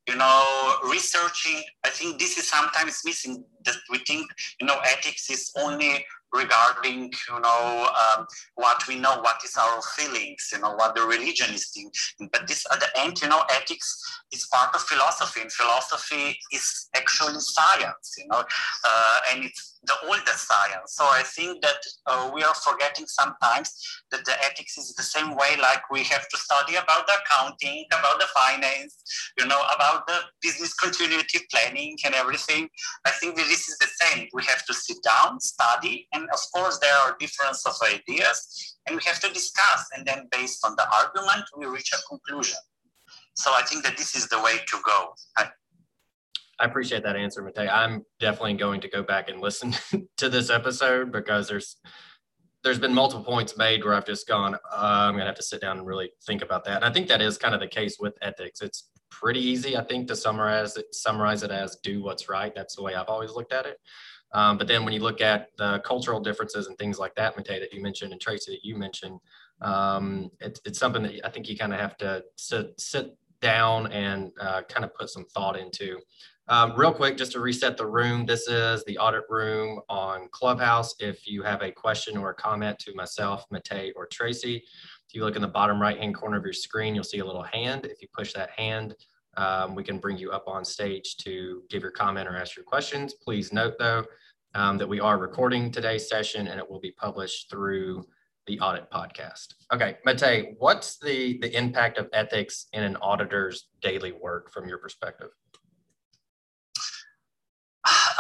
you 0.09 0.16
know, 0.16 0.75
researching. 0.90 1.62
I 1.85 1.90
think 1.90 2.18
this 2.18 2.37
is 2.38 2.49
sometimes 2.49 3.00
missing 3.04 3.44
that 3.64 3.76
we 3.90 3.99
think, 3.99 4.26
you 4.61 4.66
know, 4.66 4.78
ethics 4.85 5.30
is 5.30 5.52
only 5.61 6.04
regarding, 6.32 7.12
you 7.28 7.40
know, 7.40 7.88
um, 8.16 8.26
what 8.54 8.87
we 8.88 8.99
know, 8.99 9.21
what 9.21 9.37
is 9.44 9.56
our 9.56 9.80
feelings, 9.97 10.49
you 10.52 10.59
know, 10.61 10.75
what 10.75 10.94
the 10.94 11.02
religion 11.02 11.54
is 11.54 11.71
doing. 11.71 11.90
But 12.32 12.49
this, 12.49 12.64
at 12.73 12.80
the 12.80 12.88
end, 12.99 13.21
you 13.21 13.28
know, 13.28 13.42
ethics 13.50 14.02
is 14.32 14.47
part 14.47 14.75
of 14.75 14.80
philosophy, 14.80 15.42
and 15.42 15.52
philosophy 15.52 16.38
is 16.52 16.88
actually 16.97 17.38
science, 17.38 18.14
you 18.18 18.26
know, 18.28 18.42
uh, 18.85 19.18
and 19.32 19.44
it's 19.44 19.72
the 19.85 19.95
oldest 20.07 20.47
science. 20.47 20.95
So 20.95 21.05
I 21.05 21.23
think 21.25 21.62
that 21.62 21.81
uh, 22.07 22.31
we 22.33 22.43
are 22.43 22.55
forgetting 22.55 23.07
sometimes 23.07 23.75
that 24.11 24.25
the 24.25 24.33
ethics 24.45 24.79
is 24.79 24.95
the 24.95 25.03
same 25.03 25.35
way 25.35 25.57
like 25.61 25.91
we 25.91 26.05
have 26.05 26.29
to 26.29 26.37
study 26.37 26.77
about 26.77 27.07
the 27.07 27.15
accounting, 27.25 27.87
about 27.91 28.21
the 28.21 28.27
finance, 28.35 28.97
you 29.39 29.47
know, 29.47 29.61
about 29.75 30.07
the 30.07 30.19
business 30.41 30.75
continuity 30.75 31.41
planning 31.51 31.97
and 32.05 32.15
everything. 32.15 32.69
I 33.05 33.11
think 33.11 33.37
that 33.37 33.47
this 33.49 33.69
is 33.69 33.77
the 33.79 33.89
same. 34.03 34.29
We 34.33 34.45
have 34.45 34.65
to 34.67 34.75
sit 34.75 34.99
down, 35.03 35.41
study, 35.41 36.07
and 36.12 36.29
of 36.33 36.41
course 36.55 36.79
there 36.79 36.95
are 36.95 37.17
differences 37.19 37.67
of 37.67 37.75
ideas 37.89 38.77
and 38.87 38.97
we 38.97 39.03
have 39.05 39.21
to 39.21 39.33
discuss. 39.33 39.89
And 39.97 40.07
then 40.07 40.29
based 40.31 40.65
on 40.65 40.77
the 40.77 40.87
argument, 40.95 41.45
we 41.57 41.67
reach 41.67 41.93
a 41.93 42.09
conclusion. 42.09 42.59
So 43.35 43.51
I 43.53 43.62
think 43.62 43.83
that 43.85 43.97
this 43.97 44.15
is 44.15 44.29
the 44.29 44.41
way 44.41 44.59
to 44.59 44.77
go. 44.85 45.15
I, 45.37 45.49
I 46.62 46.66
appreciate 46.66 47.02
that 47.02 47.16
answer, 47.16 47.42
Matej. 47.42 47.69
I'm 47.73 48.07
definitely 48.21 48.54
going 48.54 48.81
to 48.83 48.88
go 48.88 49.02
back 49.02 49.28
and 49.28 49.40
listen 49.40 49.75
to 50.16 50.28
this 50.28 50.49
episode 50.49 51.11
because 51.11 51.49
there's 51.49 51.76
there's 52.62 52.78
been 52.78 52.95
multiple 52.95 53.25
points 53.25 53.57
made 53.57 53.85
where 53.85 53.95
I've 53.95 54.07
just 54.07 54.28
gone, 54.28 54.54
uh, 54.54 54.59
I'm 54.73 55.14
gonna 55.14 55.26
have 55.26 55.35
to 55.35 55.42
sit 55.42 55.61
down 55.61 55.78
and 55.78 55.87
really 55.87 56.12
think 56.25 56.40
about 56.40 56.64
that. 56.66 56.76
And 56.76 56.85
I 56.85 56.92
think 56.92 57.09
that 57.09 57.21
is 57.21 57.37
kind 57.37 57.52
of 57.52 57.61
the 57.61 57.66
case 57.66 57.97
with 57.99 58.14
ethics. 58.23 58.61
It's 58.61 58.90
pretty 59.11 59.40
easy, 59.40 59.76
I 59.76 59.83
think, 59.83 60.07
to 60.07 60.14
summarize 60.14 60.76
it, 60.76 60.95
summarize 60.95 61.42
it 61.42 61.50
as 61.50 61.78
do 61.83 62.00
what's 62.00 62.28
right. 62.28 62.54
That's 62.54 62.76
the 62.76 62.83
way 62.85 62.95
I've 62.95 63.09
always 63.09 63.33
looked 63.33 63.52
at 63.52 63.66
it. 63.66 63.78
Um, 64.33 64.57
but 64.57 64.69
then 64.69 64.85
when 64.85 64.95
you 64.95 65.00
look 65.00 65.21
at 65.21 65.49
the 65.59 65.81
cultural 65.85 66.21
differences 66.21 66.69
and 66.69 66.78
things 66.78 67.00
like 67.00 67.16
that, 67.16 67.37
Matej, 67.37 67.59
that 67.59 67.73
you 67.73 67.83
mentioned, 67.83 68.12
and 68.12 68.21
Tracie 68.21 68.52
that 68.52 68.64
you 68.64 68.76
mentioned, 68.76 69.19
um, 69.62 70.31
it, 70.38 70.61
it's 70.64 70.78
something 70.78 71.02
that 71.02 71.26
I 71.26 71.31
think 71.31 71.49
you 71.49 71.59
kind 71.59 71.75
of 71.75 71.81
have 71.81 71.97
to 71.97 72.23
sit, 72.37 72.81
sit 72.81 73.16
down 73.40 73.88
and 73.88 74.31
uh, 74.40 74.62
kind 74.69 74.85
of 74.85 74.95
put 74.95 75.11
some 75.11 75.26
thought 75.35 75.59
into. 75.59 75.99
Um, 76.52 76.75
real 76.76 76.92
quick, 76.92 77.16
just 77.16 77.32
to 77.32 77.40
reset 77.40 77.78
the 77.78 77.87
room, 77.87 78.26
this 78.26 78.47
is 78.47 78.85
the 78.85 78.99
audit 78.99 79.23
room 79.30 79.80
on 79.88 80.28
Clubhouse. 80.32 80.94
If 81.00 81.26
you 81.26 81.42
have 81.42 81.62
a 81.62 81.73
question 81.73 82.18
or 82.18 82.28
a 82.28 82.35
comment 82.35 82.78
to 82.80 82.94
myself, 82.94 83.47
Matej, 83.49 83.92
or 83.97 84.06
Tracie, 84.06 84.56
If 84.56 85.14
you 85.14 85.25
look 85.25 85.35
in 85.35 85.40
the 85.40 85.49
bottom 85.49 85.80
right-hand 85.80 86.14
corner 86.14 86.37
of 86.37 86.44
your 86.44 86.52
screen, 86.52 86.94
you'll 86.94 87.04
see 87.04 87.21
a 87.21 87.25
little 87.25 87.42
hand. 87.42 87.87
If 87.87 88.02
you 88.02 88.09
push 88.12 88.35
that 88.35 88.50
hand, 88.50 88.94
um, 89.38 89.75
we 89.75 89.82
can 89.82 89.97
bring 89.97 90.18
you 90.18 90.30
up 90.30 90.44
on 90.47 90.62
stage 90.62 91.16
to 91.23 91.62
give 91.71 91.80
your 91.80 91.90
comment 91.90 92.28
or 92.28 92.37
ask 92.37 92.54
your 92.54 92.66
questions. 92.66 93.14
Please 93.14 93.50
note 93.50 93.78
though, 93.78 94.04
um, 94.54 94.76
that 94.76 94.87
we 94.87 95.00
are 95.00 95.16
recording 95.16 95.71
today's 95.71 96.06
session 96.06 96.49
and 96.49 96.61
it 96.61 96.71
will 96.71 96.80
be 96.80 96.92
published 96.92 97.49
through 97.49 98.04
the 98.47 98.61
audit 98.61 98.90
podcast. 98.90 99.54
Okay, 99.73 99.97
Mate, 100.04 100.54
what's 100.59 100.99
the, 100.99 101.38
the 101.38 101.56
impact 101.56 101.97
of 101.97 102.11
ethics 102.12 102.66
in 102.75 102.82
an 102.82 102.97
auditor's 102.97 103.68
daily 103.80 104.12
work 104.12 104.52
from 104.52 104.68
your 104.68 104.76
perspective? 104.76 105.30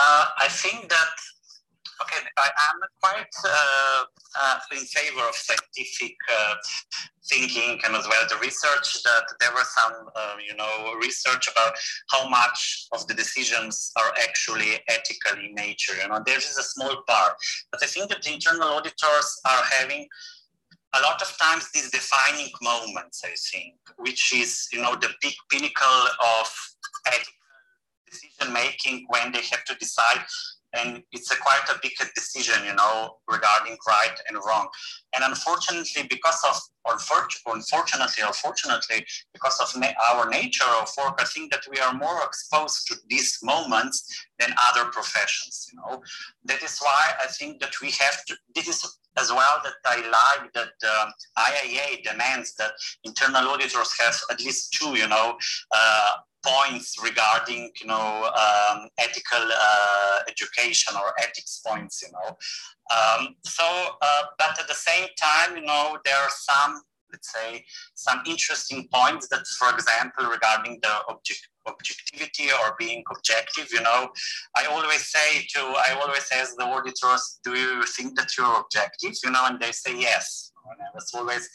Uh, 0.02 0.24
I 0.38 0.48
think 0.48 0.88
that 0.88 1.14
Okay, 2.02 2.26
I, 2.36 2.50
am 2.72 2.80
quite 3.00 3.34
uh, 3.44 4.04
uh, 4.42 4.58
in 4.72 4.84
favor 4.86 5.20
of 5.20 5.34
scientific 5.34 6.16
uh, 6.34 6.54
thinking 7.28 7.78
and 7.84 7.94
as 7.94 8.08
well 8.08 8.26
the 8.28 8.36
research 8.36 9.02
that 9.04 9.22
there 9.38 9.52
was 9.52 9.68
some, 9.72 9.92
uh, 10.16 10.34
you 10.44 10.56
know, 10.56 10.94
research 11.00 11.48
about 11.52 11.74
how 12.10 12.28
much 12.28 12.88
of 12.92 13.06
the 13.06 13.14
decisions 13.14 13.92
are 13.96 14.12
actually 14.20 14.80
ethical 14.88 15.38
in 15.38 15.54
nature. 15.54 15.94
You 16.00 16.08
know, 16.08 16.20
there 16.26 16.38
is 16.38 16.58
a 16.58 16.62
small 16.62 17.02
part, 17.06 17.34
but 17.70 17.82
I 17.82 17.86
think 17.86 18.08
that 18.08 18.22
the 18.22 18.32
internal 18.32 18.68
auditors 18.68 19.40
are 19.48 19.62
having 19.78 20.08
a 20.94 21.00
lot 21.02 21.22
of 21.22 21.36
times 21.40 21.70
these 21.72 21.90
defining 21.90 22.50
moments, 22.62 23.22
I 23.24 23.34
think, 23.52 23.74
which 23.98 24.34
is, 24.34 24.66
you 24.72 24.82
know, 24.82 24.96
the 24.96 25.10
big 25.20 25.34
pinnacle 25.50 26.02
of 26.40 26.50
ethical 27.06 27.41
decision 28.12 28.52
making 28.52 29.06
when 29.08 29.32
they 29.32 29.42
have 29.50 29.64
to 29.64 29.74
decide 29.76 30.22
and 30.74 31.02
it's 31.12 31.30
a 31.30 31.36
quite 31.36 31.68
a 31.70 31.78
big 31.82 31.92
decision, 32.14 32.64
you 32.64 32.74
know, 32.74 33.16
regarding 33.28 33.76
right 33.86 34.18
and 34.28 34.38
wrong. 34.46 34.68
And 35.14 35.24
unfortunately, 35.24 36.06
because 36.08 36.40
of, 36.48 36.56
unfortunately, 36.86 38.24
or 38.24 38.32
fortunately, 38.32 39.04
because 39.34 39.60
of 39.60 39.78
na- 39.78 39.92
our 40.10 40.30
nature 40.30 40.70
of 40.80 40.88
work, 40.96 41.18
I 41.20 41.24
think 41.24 41.52
that 41.52 41.64
we 41.70 41.78
are 41.78 41.92
more 41.92 42.22
exposed 42.24 42.86
to 42.88 42.96
these 43.08 43.38
moments 43.42 44.26
than 44.38 44.54
other 44.70 44.90
professions, 44.90 45.68
you 45.72 45.78
know. 45.78 46.02
That 46.44 46.62
is 46.62 46.78
why 46.78 47.12
I 47.22 47.26
think 47.26 47.60
that 47.60 47.74
we 47.82 47.90
have 47.90 48.24
to, 48.26 48.36
this 48.54 48.68
is 48.68 48.98
as 49.18 49.30
well 49.30 49.60
that 49.62 49.74
I 49.84 49.96
like 49.96 50.52
that 50.54 50.68
the 50.80 51.12
IIA 51.38 52.02
demands 52.02 52.54
that 52.54 52.72
internal 53.04 53.50
auditors 53.50 53.92
have 54.00 54.18
at 54.30 54.40
least 54.40 54.72
two, 54.72 54.96
you 54.96 55.06
know, 55.06 55.36
uh, 55.70 56.12
points 56.44 56.96
regarding 57.02 57.70
you 57.80 57.86
know 57.86 58.30
um, 58.34 58.88
ethical 58.98 59.42
uh, 59.42 60.18
education 60.28 60.94
or 60.96 61.12
ethics 61.20 61.62
points 61.66 62.02
you 62.02 62.08
know. 62.12 62.36
Um, 62.94 63.36
so 63.44 63.64
uh, 64.00 64.22
but 64.38 64.58
at 64.60 64.68
the 64.68 64.74
same 64.74 65.08
time 65.20 65.56
you 65.56 65.64
know 65.64 65.98
there 66.04 66.16
are 66.16 66.30
some 66.30 66.82
let's 67.12 67.32
say 67.32 67.64
some 67.94 68.22
interesting 68.26 68.88
points 68.92 69.28
that 69.28 69.46
for 69.58 69.70
example 69.74 70.26
regarding 70.26 70.78
the 70.82 70.94
object 71.08 71.48
objectivity 71.66 72.48
or 72.50 72.74
being 72.78 73.04
objective 73.14 73.68
you 73.72 73.80
know. 73.82 74.10
I 74.56 74.66
always 74.66 75.04
say 75.12 75.46
to 75.54 75.60
i 75.60 75.96
always 76.02 76.26
ask 76.34 76.56
the 76.56 76.64
auditors 76.64 77.38
do 77.44 77.52
you 77.52 77.84
think 77.84 78.16
that 78.18 78.36
you're 78.36 78.60
objective? 78.60 79.14
You 79.22 79.30
know 79.30 79.44
and 79.46 79.60
they 79.60 79.72
say 79.72 79.98
yes. 79.98 80.52
And 80.64 80.78
that's 80.94 81.14
always 81.14 81.48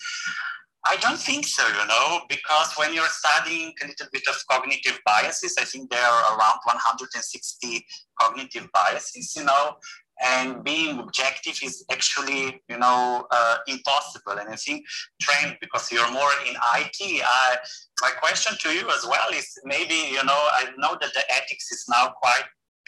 I 0.89 0.95
don't 1.01 1.19
think 1.19 1.45
so, 1.45 1.67
you 1.67 1.87
know, 1.87 2.21
because 2.29 2.73
when 2.77 2.93
you're 2.93 3.09
studying 3.09 3.73
a 3.83 3.87
little 3.87 4.07
bit 4.11 4.23
of 4.29 4.35
cognitive 4.49 4.99
biases, 5.05 5.55
I 5.59 5.65
think 5.65 5.89
there 5.89 6.01
are 6.03 6.37
around 6.37 6.59
160 6.63 7.85
cognitive 8.19 8.69
biases, 8.73 9.35
you 9.35 9.43
know, 9.43 9.75
and 10.23 10.63
being 10.63 10.99
objective 10.99 11.59
is 11.61 11.83
actually, 11.91 12.61
you 12.69 12.77
know, 12.77 13.27
uh, 13.29 13.57
impossible. 13.67 14.33
And 14.39 14.49
I 14.49 14.55
think, 14.55 14.85
Trent 15.21 15.57
because 15.59 15.91
you're 15.91 16.11
more 16.11 16.31
in 16.47 16.55
IT, 16.55 17.21
uh, 17.23 17.55
my 18.01 18.11
question 18.21 18.57
to 18.61 18.69
you 18.69 18.89
as 18.89 19.05
well 19.05 19.29
is 19.33 19.59
maybe, 19.65 19.95
you 19.95 20.23
know, 20.23 20.47
I 20.53 20.69
know 20.77 20.97
that 21.01 21.13
the 21.13 21.23
ethics 21.33 21.71
is 21.71 21.85
now 21.89 22.13
quite 22.21 22.45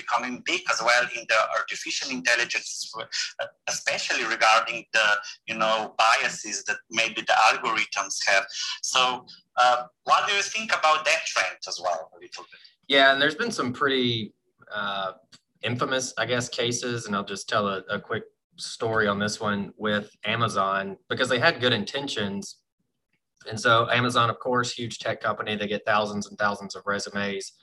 becoming 0.10 0.42
big 0.46 0.62
as 0.72 0.82
well 0.82 1.04
in 1.16 1.26
the 1.28 1.36
artificial 1.58 2.12
intelligence, 2.12 2.92
especially 3.68 4.26
regarding 4.26 4.86
the 4.94 5.06
you 5.48 5.56
know 5.56 5.96
biases 5.98 6.64
that 6.66 6.78
maybe 6.90 7.22
the 7.22 7.34
algorithms 7.52 8.18
have. 8.28 8.46
So, 8.82 9.26
uh, 9.58 9.84
what 10.04 10.28
do 10.28 10.34
you 10.34 10.42
think 10.42 10.72
about 10.72 11.06
that 11.06 11.26
trend 11.26 11.58
as 11.68 11.80
well, 11.82 12.10
a 12.14 12.18
little 12.20 12.44
bit? 12.44 12.60
Yeah, 12.88 13.14
and 13.14 13.22
there's 13.22 13.36
been 13.36 13.52
some 13.52 13.74
pretty 13.74 14.34
uh, 14.74 15.14
infamous, 15.64 16.14
I 16.18 16.26
guess, 16.26 16.50
cases, 16.50 17.06
and 17.06 17.16
I'll 17.16 17.24
just 17.24 17.48
tell 17.48 17.68
a, 17.68 17.84
a 17.90 18.00
quick 18.00 18.24
story 18.58 19.08
on 19.08 19.20
this 19.20 19.40
one 19.40 19.72
with 19.78 20.12
Amazon 20.26 20.98
because 21.10 21.30
they 21.30 21.40
had 21.40 21.62
good 21.62 21.74
intentions. 21.74 22.58
And 23.48 23.60
so 23.60 23.90
Amazon, 23.90 24.30
of 24.30 24.38
course, 24.40 24.74
huge 24.74 25.00
tech 25.00 25.22
company, 25.22 25.56
they 25.56 25.68
get 25.68 25.86
thousands 25.86 26.28
and 26.28 26.38
thousands 26.38 26.76
of 26.76 26.84
resumes 26.86 27.54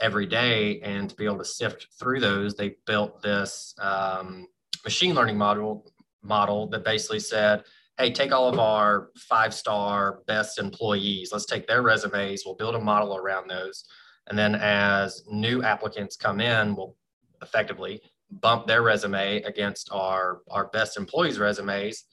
every 0.00 0.26
day. 0.26 0.80
And 0.80 1.08
to 1.08 1.16
be 1.16 1.24
able 1.24 1.38
to 1.38 1.44
sift 1.44 1.88
through 1.98 2.20
those, 2.20 2.54
they 2.54 2.76
built 2.86 3.22
this 3.22 3.74
um, 3.80 4.46
machine 4.84 5.14
learning 5.14 5.38
model 5.38 5.92
model 6.22 6.68
that 6.68 6.84
basically 6.84 7.20
said, 7.20 7.64
hey, 7.98 8.10
take 8.12 8.32
all 8.32 8.48
of 8.48 8.58
our 8.58 9.10
five 9.16 9.54
star 9.54 10.20
best 10.26 10.58
employees, 10.58 11.30
let's 11.32 11.46
take 11.46 11.66
their 11.66 11.82
resumes, 11.82 12.42
we'll 12.44 12.54
build 12.54 12.74
a 12.74 12.80
model 12.80 13.16
around 13.16 13.48
those. 13.48 13.84
And 14.28 14.38
then 14.38 14.54
as 14.54 15.22
new 15.28 15.62
applicants 15.62 16.16
come 16.16 16.40
in, 16.40 16.74
we'll 16.74 16.94
effectively 17.42 18.02
bump 18.30 18.66
their 18.66 18.82
resume 18.82 19.42
against 19.42 19.90
our, 19.92 20.40
our 20.50 20.68
best 20.68 20.96
employees' 20.96 21.38
resumes. 21.38 22.04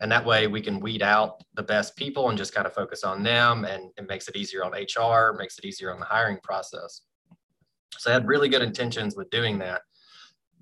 And 0.00 0.10
that 0.10 0.24
way 0.24 0.46
we 0.46 0.60
can 0.60 0.80
weed 0.80 1.02
out 1.02 1.42
the 1.54 1.62
best 1.62 1.96
people 1.96 2.28
and 2.28 2.38
just 2.38 2.54
kind 2.54 2.66
of 2.66 2.74
focus 2.74 3.04
on 3.04 3.22
them. 3.22 3.64
And 3.64 3.90
it 3.96 4.08
makes 4.08 4.28
it 4.28 4.36
easier 4.36 4.64
on 4.64 4.72
HR, 4.72 5.36
makes 5.36 5.58
it 5.58 5.64
easier 5.64 5.92
on 5.92 6.00
the 6.00 6.06
hiring 6.06 6.38
process. 6.42 7.02
So 7.98 8.10
I 8.10 8.14
had 8.14 8.26
really 8.26 8.48
good 8.48 8.62
intentions 8.62 9.16
with 9.16 9.30
doing 9.30 9.58
that. 9.58 9.82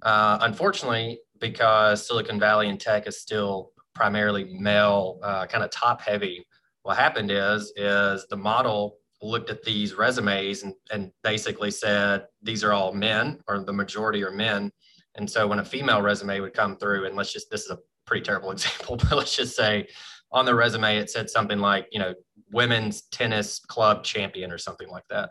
Uh, 0.03 0.39
unfortunately, 0.43 1.21
because 1.41 2.07
Silicon 2.07 2.39
Valley 2.39 2.69
and 2.69 2.81
tech 2.81 3.07
is 3.07 3.21
still 3.21 3.71
primarily 3.95 4.45
male, 4.59 5.19
uh, 5.23 5.47
kind 5.47 5.65
of 5.65 5.71
top 5.71 6.01
heavy, 6.01 6.47
what 6.83 6.97
happened 6.97 7.31
is 7.31 7.73
is 7.77 8.27
the 8.29 8.37
model 8.37 8.99
looked 9.23 9.51
at 9.51 9.63
these 9.63 9.95
resumes 9.95 10.65
and, 10.65 10.75
and 10.91 11.13
basically 11.23 11.71
said 11.71 12.27
these 12.43 12.65
are 12.65 12.73
all 12.73 12.93
men 12.93 13.39
or 13.47 13.61
the 13.61 13.73
majority 13.73 14.25
are 14.25 14.33
men. 14.33 14.71
And 15.15 15.31
so 15.31 15.47
when 15.47 15.61
a 15.61 15.65
female 15.65 16.03
resume 16.03 16.41
would 16.41 16.55
come 16.55 16.77
through, 16.77 17.07
and 17.07 17.15
let's 17.15 17.33
just 17.33 17.51
this 17.51 17.65
is 17.65 17.71
a 17.71 17.79
pretty 18.05 18.25
terrible 18.25 18.51
example, 18.53 18.97
but 18.97 19.13
let's 19.13 19.37
just 19.37 19.57
say 19.57 19.87
on 20.33 20.45
the 20.45 20.55
resume 20.55 20.97
it 20.97 21.11
said 21.11 21.31
something 21.31 21.59
like, 21.59 21.87
you 21.93 21.99
know, 21.99 22.15
women's 22.51 23.03
tennis 23.03 23.59
club 23.61 24.03
champion 24.03 24.51
or 24.51 24.59
something 24.59 24.89
like 24.89 25.07
that 25.09 25.31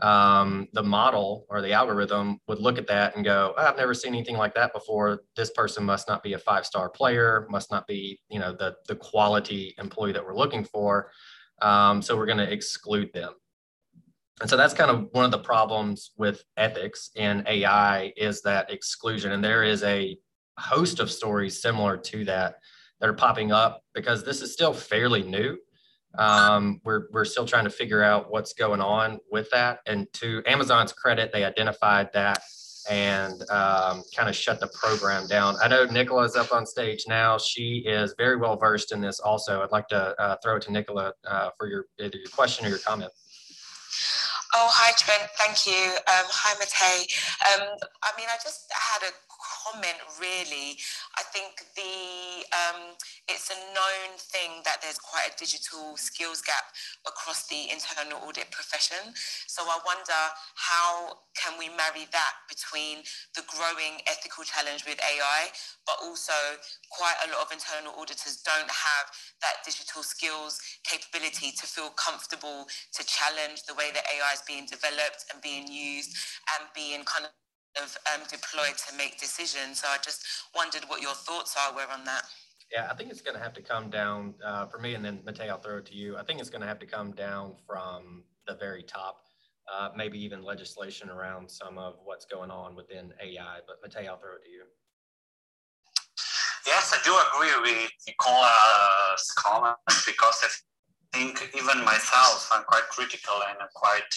um, 0.00 0.68
the 0.72 0.82
model 0.82 1.46
or 1.48 1.60
the 1.60 1.72
algorithm 1.72 2.38
would 2.48 2.58
look 2.58 2.78
at 2.78 2.86
that 2.88 3.14
and 3.14 3.24
go, 3.24 3.54
oh, 3.56 3.62
I've 3.62 3.76
never 3.76 3.94
seen 3.94 4.14
anything 4.14 4.36
like 4.36 4.54
that 4.54 4.72
before. 4.72 5.22
This 5.36 5.50
person 5.50 5.84
must 5.84 6.08
not 6.08 6.22
be 6.22 6.32
a 6.32 6.38
five 6.38 6.66
star 6.66 6.88
player, 6.88 7.46
must 7.50 7.70
not 7.70 7.86
be, 7.86 8.20
you 8.28 8.40
know, 8.40 8.52
the, 8.52 8.74
the 8.88 8.96
quality 8.96 9.74
employee 9.78 10.12
that 10.12 10.24
we're 10.24 10.36
looking 10.36 10.64
for. 10.64 11.10
Um, 11.60 12.02
so 12.02 12.16
we're 12.16 12.26
going 12.26 12.38
to 12.38 12.52
exclude 12.52 13.12
them. 13.12 13.32
And 14.40 14.50
so 14.50 14.56
that's 14.56 14.74
kind 14.74 14.90
of 14.90 15.08
one 15.12 15.24
of 15.24 15.30
the 15.30 15.38
problems 15.38 16.10
with 16.16 16.42
ethics 16.56 17.10
in 17.14 17.44
AI 17.46 18.12
is 18.16 18.42
that 18.42 18.72
exclusion. 18.72 19.30
And 19.30 19.44
there 19.44 19.62
is 19.62 19.84
a 19.84 20.18
host 20.58 20.98
of 20.98 21.10
stories 21.10 21.62
similar 21.62 21.96
to 21.96 22.24
that 22.24 22.56
that 23.00 23.08
are 23.08 23.14
popping 23.14 23.52
up 23.52 23.82
because 23.94 24.24
this 24.24 24.42
is 24.42 24.52
still 24.52 24.72
fairly 24.72 25.22
new. 25.22 25.56
Um, 26.18 26.80
we're, 26.84 27.08
we're 27.12 27.24
still 27.24 27.46
trying 27.46 27.64
to 27.64 27.70
figure 27.70 28.02
out 28.02 28.30
what's 28.30 28.52
going 28.52 28.80
on 28.80 29.18
with 29.30 29.50
that. 29.50 29.80
And 29.86 30.06
to 30.14 30.42
Amazon's 30.46 30.92
credit, 30.92 31.32
they 31.32 31.44
identified 31.44 32.12
that 32.12 32.42
and 32.90 33.48
um, 33.50 34.02
kind 34.14 34.28
of 34.28 34.34
shut 34.34 34.60
the 34.60 34.68
program 34.68 35.26
down. 35.26 35.56
I 35.62 35.68
know 35.68 35.84
Nicola 35.84 36.24
is 36.24 36.36
up 36.36 36.52
on 36.52 36.66
stage 36.66 37.04
now. 37.06 37.38
She 37.38 37.84
is 37.86 38.14
very 38.18 38.36
well 38.36 38.56
versed 38.56 38.92
in 38.92 39.00
this 39.00 39.20
also. 39.20 39.62
I'd 39.62 39.70
like 39.70 39.88
to 39.88 40.20
uh, 40.20 40.36
throw 40.42 40.56
it 40.56 40.62
to 40.62 40.72
Nicola 40.72 41.12
uh, 41.26 41.50
for 41.56 41.68
your 41.68 41.86
either 42.00 42.16
your 42.16 42.30
question 42.30 42.66
or 42.66 42.70
your 42.70 42.78
comment. 42.78 43.12
Oh, 44.54 44.68
hi, 44.68 44.92
Trent. 44.98 45.30
Thank 45.40 45.64
you. 45.64 45.92
Um, 45.96 46.28
hi, 46.28 46.52
Matej. 46.60 47.08
Um, 47.56 47.68
I 48.04 48.12
mean, 48.18 48.26
I 48.28 48.36
just 48.42 48.68
had 48.68 49.00
a 49.08 49.12
comment 49.62 49.98
really. 50.18 50.78
I 51.18 51.22
think 51.30 51.62
the 51.78 52.44
um, 52.52 52.98
it's 53.28 53.50
a 53.50 53.58
known 53.74 54.18
thing 54.18 54.62
that 54.64 54.82
there's 54.82 54.98
quite 54.98 55.30
a 55.30 55.34
digital 55.38 55.96
skills 55.96 56.42
gap 56.42 56.74
across 57.06 57.46
the 57.46 57.70
internal 57.70 58.18
audit 58.26 58.50
profession. 58.50 59.14
So 59.46 59.62
I 59.62 59.78
wonder 59.86 60.20
how 60.56 61.22
can 61.38 61.58
we 61.58 61.68
marry 61.70 62.10
that 62.12 62.34
between 62.48 63.06
the 63.34 63.42
growing 63.46 64.02
ethical 64.06 64.44
challenge 64.44 64.84
with 64.86 64.98
AI, 65.00 65.50
but 65.86 65.96
also 66.02 66.34
quite 66.90 67.16
a 67.26 67.30
lot 67.32 67.46
of 67.46 67.52
internal 67.52 67.94
auditors 67.98 68.42
don't 68.44 68.70
have 68.70 69.06
that 69.42 69.62
digital 69.64 70.02
skills 70.02 70.60
capability 70.84 71.52
to 71.52 71.66
feel 71.66 71.90
comfortable 71.96 72.66
to 72.94 73.02
challenge 73.06 73.64
the 73.64 73.74
way 73.74 73.90
that 73.94 74.04
AI 74.10 74.32
is 74.34 74.42
being 74.46 74.66
developed 74.66 75.24
and 75.32 75.42
being 75.42 75.66
used 75.70 76.14
and 76.58 76.68
being 76.74 77.04
kind 77.04 77.26
of 77.26 77.32
of 77.80 77.96
um, 78.14 78.22
deployed 78.30 78.76
to 78.88 78.96
make 78.96 79.18
decisions. 79.20 79.80
So 79.80 79.88
I 79.88 79.98
just 80.02 80.24
wondered 80.54 80.84
what 80.88 81.00
your 81.02 81.14
thoughts 81.14 81.56
are 81.56 81.74
were 81.74 81.90
on 81.92 82.04
that. 82.04 82.24
Yeah, 82.72 82.88
I 82.90 82.94
think 82.94 83.10
it's 83.10 83.20
going 83.20 83.36
to 83.36 83.42
have 83.42 83.52
to 83.54 83.62
come 83.62 83.90
down 83.90 84.34
uh, 84.44 84.66
for 84.66 84.78
me, 84.78 84.94
and 84.94 85.04
then 85.04 85.18
Matej, 85.26 85.50
I'll 85.50 85.60
throw 85.60 85.78
it 85.78 85.86
to 85.86 85.94
you. 85.94 86.16
I 86.16 86.22
think 86.22 86.40
it's 86.40 86.48
going 86.48 86.62
to 86.62 86.66
have 86.66 86.78
to 86.78 86.86
come 86.86 87.12
down 87.12 87.54
from 87.66 88.24
the 88.46 88.54
very 88.54 88.82
top, 88.82 89.24
uh, 89.72 89.90
maybe 89.94 90.18
even 90.24 90.42
legislation 90.42 91.10
around 91.10 91.50
some 91.50 91.76
of 91.76 91.96
what's 92.04 92.24
going 92.24 92.50
on 92.50 92.74
within 92.74 93.12
AI. 93.22 93.58
But 93.66 93.82
Matej, 93.82 94.08
I'll 94.08 94.18
throw 94.18 94.36
it 94.36 94.44
to 94.44 94.50
you. 94.50 94.62
Yes, 96.66 96.94
I 96.94 96.98
do 97.04 97.12
agree 97.28 97.72
with 97.72 97.90
Nicola's 98.06 99.30
comment 99.36 99.76
because 100.06 100.40
I 100.42 100.48
think 101.12 101.50
even 101.56 101.84
myself, 101.84 102.48
I'm 102.52 102.64
quite 102.64 102.88
critical 102.90 103.34
and 103.48 103.58
I'm 103.60 103.68
quite 103.74 104.12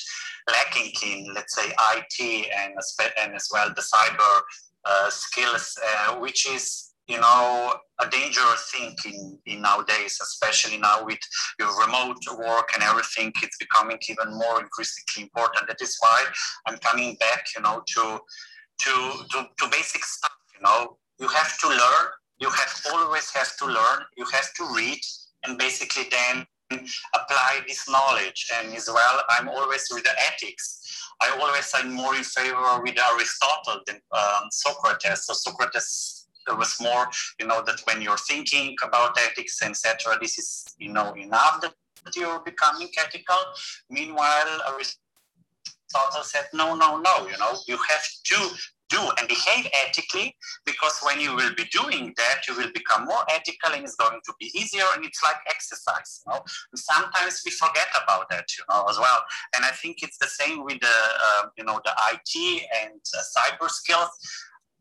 lacking 0.50 0.92
in, 1.06 1.34
let's 1.34 1.56
say, 1.56 1.72
IT 1.96 2.48
and, 2.56 2.74
and 3.22 3.36
as 3.36 3.50
well 3.52 3.70
the 3.76 3.82
cyber 3.82 4.42
uh, 4.86 5.10
skills, 5.10 5.78
uh, 5.84 6.16
which 6.16 6.48
is 6.50 6.92
you 7.08 7.20
know 7.20 7.74
a 8.02 8.10
dangerous 8.10 8.72
thing 8.72 8.96
in, 9.06 9.38
in 9.46 9.62
nowadays 9.62 10.18
especially 10.24 10.78
now 10.78 11.06
with 11.06 11.20
your 11.60 11.70
remote 11.80 12.18
work 12.40 12.70
and 12.74 12.82
everything 12.82 13.32
it's 13.44 13.58
becoming 13.58 14.00
even 14.10 14.34
more 14.34 14.60
increasingly 14.60 15.24
important. 15.24 15.68
That 15.68 15.82
is 15.82 15.96
why 16.00 16.26
i'm 16.66 16.78
coming 16.78 17.16
back 17.20 17.46
you 17.56 17.62
know 17.62 17.84
to 17.86 18.20
to 18.80 18.92
to, 19.32 19.48
to 19.60 19.68
basic 19.72 20.04
stuff 20.04 20.36
you 20.56 20.64
know. 20.64 20.98
You 21.20 21.28
have 21.28 21.58
to 21.60 21.68
learn 21.68 22.06
you 22.40 22.50
have 22.50 22.82
always 22.92 23.30
have 23.32 23.56
to 23.58 23.66
learn 23.66 24.00
you 24.18 24.26
have 24.34 24.52
to 24.56 24.68
read 24.76 25.00
and 25.44 25.58
basically 25.58 26.08
then 26.10 26.46
apply 26.72 27.62
this 27.68 27.90
knowledge. 27.90 28.48
And 28.58 28.74
as 28.74 28.90
well 28.92 29.22
i'm 29.30 29.50
always 29.50 29.88
with 29.92 30.04
the 30.04 30.12
ethics. 30.20 30.82
I 31.22 31.38
always 31.40 31.72
am 31.76 31.94
more 31.94 32.16
in 32.16 32.24
favor 32.24 32.82
with 32.82 32.98
aristotle 33.00 33.82
than 33.86 34.02
um, 34.12 34.50
socrates. 34.52 35.26
So 35.26 35.34
socrates 35.34 36.28
was 36.48 36.80
more 36.80 37.08
you 37.40 37.48
know 37.48 37.64
that 37.66 37.82
when 37.86 38.02
you're 38.02 38.18
thinking 38.18 38.76
about 38.84 39.18
ethics 39.18 39.64
etc 39.64 40.16
this 40.22 40.38
is 40.38 40.64
you 40.78 40.94
know 40.94 41.12
enough 41.14 41.60
that 41.62 42.16
you're 42.16 42.42
becoming 42.42 42.90
ethical. 43.00 43.38
Meanwhile 43.90 44.62
aristotle 44.68 46.24
said 46.24 46.46
no 46.54 46.76
no 46.76 46.98
no 46.98 47.28
you 47.28 47.38
know 47.38 47.54
you 47.68 47.78
have 47.78 48.06
to 48.26 48.50
do 48.90 49.00
and 49.18 49.28
behave 49.28 49.68
ethically 49.86 50.36
because 50.66 51.00
when 51.04 51.20
you 51.20 51.36
will 51.36 51.54
be 51.56 51.66
doing 51.66 52.14
that 52.18 52.48
you 52.48 52.56
will 52.56 52.72
become 52.74 53.06
more 53.06 53.24
ethical 53.30 53.74
and 53.74 53.84
it's 53.84 53.96
going 53.96 54.20
to 54.24 54.34
be 54.40 54.52
easier 54.54 54.84
and 54.96 55.04
it's 55.06 55.22
like 55.24 55.38
exercise 55.48 56.22
you 56.26 56.32
know? 56.32 56.40
And 56.72 56.80
sometimes 56.80 57.42
we 57.46 57.52
forget 57.52 57.88
about 58.04 58.30
that 58.30 58.46
you 58.58 58.64
know 58.70 58.86
as 58.90 58.98
well. 58.98 59.24
And 59.56 59.66
i 59.66 59.72
think 59.72 60.04
it's 60.04 60.18
the 60.18 60.28
same 60.28 60.64
with 60.64 60.80
the 60.80 60.98
uh, 61.28 61.44
you 61.58 61.64
know 61.64 61.80
the 61.84 61.94
it 62.10 62.66
and 62.84 63.02
uh, 63.18 63.22
cyber 63.36 63.70
skills. 63.70 64.10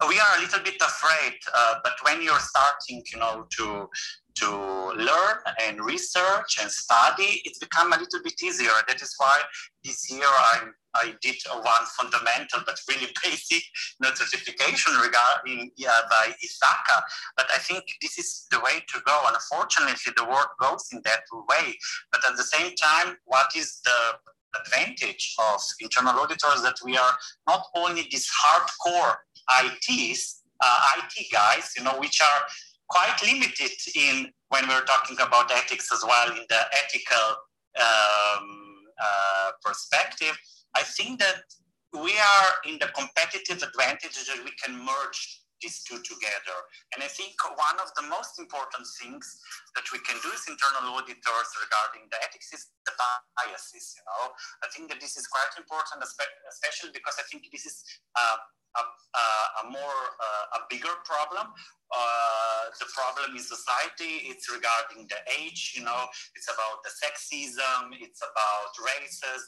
We 0.08 0.18
are 0.18 0.37
a 0.38 0.40
little 0.40 0.61
bit 0.61 0.80
afraid 0.80 1.34
uh, 1.54 1.76
but 1.82 1.94
when 2.04 2.20
you're 2.23 2.40
starting 2.40 3.02
you 3.12 3.18
know 3.18 3.46
to 3.58 3.88
to 4.37 4.49
learn 4.96 5.38
and 5.62 5.80
research 5.80 6.58
and 6.61 6.70
study, 6.70 7.40
it's 7.44 7.58
become 7.58 7.92
a 7.92 7.99
little 7.99 8.23
bit 8.23 8.34
easier. 8.42 8.73
That 8.88 9.00
is 9.00 9.14
why 9.16 9.40
this 9.84 10.11
year 10.11 10.26
I, 10.26 10.62
I 10.94 11.14
did 11.20 11.36
one 11.52 11.84
fundamental 11.98 12.60
but 12.66 12.78
really 12.88 13.08
basic 13.24 13.62
certification 14.14 14.94
regarding 14.94 15.70
by 16.10 16.32
ISACA. 16.44 17.02
But 17.36 17.46
I 17.54 17.58
think 17.58 17.84
this 18.00 18.18
is 18.18 18.46
the 18.50 18.60
way 18.60 18.82
to 18.88 19.00
go. 19.06 19.20
Unfortunately, 19.28 20.12
the 20.16 20.24
world 20.24 20.52
goes 20.60 20.88
in 20.92 21.00
that 21.04 21.22
way. 21.48 21.76
But 22.12 22.22
at 22.28 22.36
the 22.36 22.44
same 22.44 22.74
time, 22.76 23.16
what 23.24 23.50
is 23.56 23.80
the 23.84 24.60
advantage 24.60 25.34
of 25.52 25.60
internal 25.80 26.20
auditors 26.20 26.62
that 26.62 26.76
we 26.84 26.96
are 26.96 27.16
not 27.46 27.66
only 27.74 28.06
these 28.10 28.30
hardcore 28.30 29.16
ITs, 29.64 30.42
uh, 30.60 30.86
IT 30.98 31.26
guys, 31.32 31.72
you 31.76 31.84
know, 31.84 31.98
which 31.98 32.20
are 32.22 32.42
quite 32.88 33.16
limited 33.24 33.72
in 33.96 34.30
when 34.48 34.68
we're 34.68 34.84
talking 34.84 35.16
about 35.20 35.50
ethics 35.50 35.92
as 35.92 36.04
well 36.04 36.30
in 36.30 36.44
the 36.48 36.60
ethical 36.72 37.36
um, 37.80 38.74
uh, 39.02 39.50
perspective. 39.62 40.38
I 40.76 40.82
think 40.82 41.20
that 41.20 41.44
we 41.94 42.10
are 42.18 42.50
in 42.66 42.78
the 42.82 42.90
competitive 42.90 43.62
advantage 43.62 44.18
that 44.26 44.42
we 44.42 44.50
can 44.58 44.74
merge 44.74 45.44
these 45.62 45.80
two 45.87 45.96
together. 46.02 46.58
And 46.92 47.00
I 47.00 47.08
think 47.08 47.38
one 47.56 47.78
of 47.78 47.88
the 47.94 48.04
most 48.10 48.37
important 48.42 48.84
things 49.00 49.24
that 49.78 49.87
we 49.94 50.02
can 50.02 50.18
do 50.20 50.28
as 50.34 50.44
internal 50.50 50.92
auditors 50.98 51.50
regarding 51.56 52.10
the 52.10 52.18
ethics 52.20 52.52
is 52.52 52.68
the 52.84 52.92
biases. 53.38 53.94
You 53.96 54.04
know, 54.04 54.34
I 54.60 54.68
think 54.74 54.90
that 54.90 55.00
this 55.00 55.16
is 55.16 55.30
quite 55.30 55.54
important, 55.56 56.04
especially 56.04 56.92
because 56.92 57.16
I 57.16 57.24
think 57.30 57.48
this 57.48 57.64
is 57.64 57.80
uh, 58.12 58.37
a, 58.74 58.84
a, 59.62 59.70
more 59.70 59.98
uh, 60.18 60.58
a 60.58 60.60
bigger 60.70 60.92
problem. 61.04 61.52
Uh, 61.94 62.74
the 62.80 62.90
problem 62.90 63.38
in 63.38 63.42
society 63.42 64.26
it's 64.26 64.50
regarding 64.50 65.06
the 65.06 65.20
age. 65.38 65.78
You 65.78 65.87
know, 65.87 66.10
it's 66.34 66.50
about 66.50 66.82
the 66.82 66.90
sexism, 66.90 67.94
it's 68.02 68.18
about 68.18 68.72
races 68.82 69.42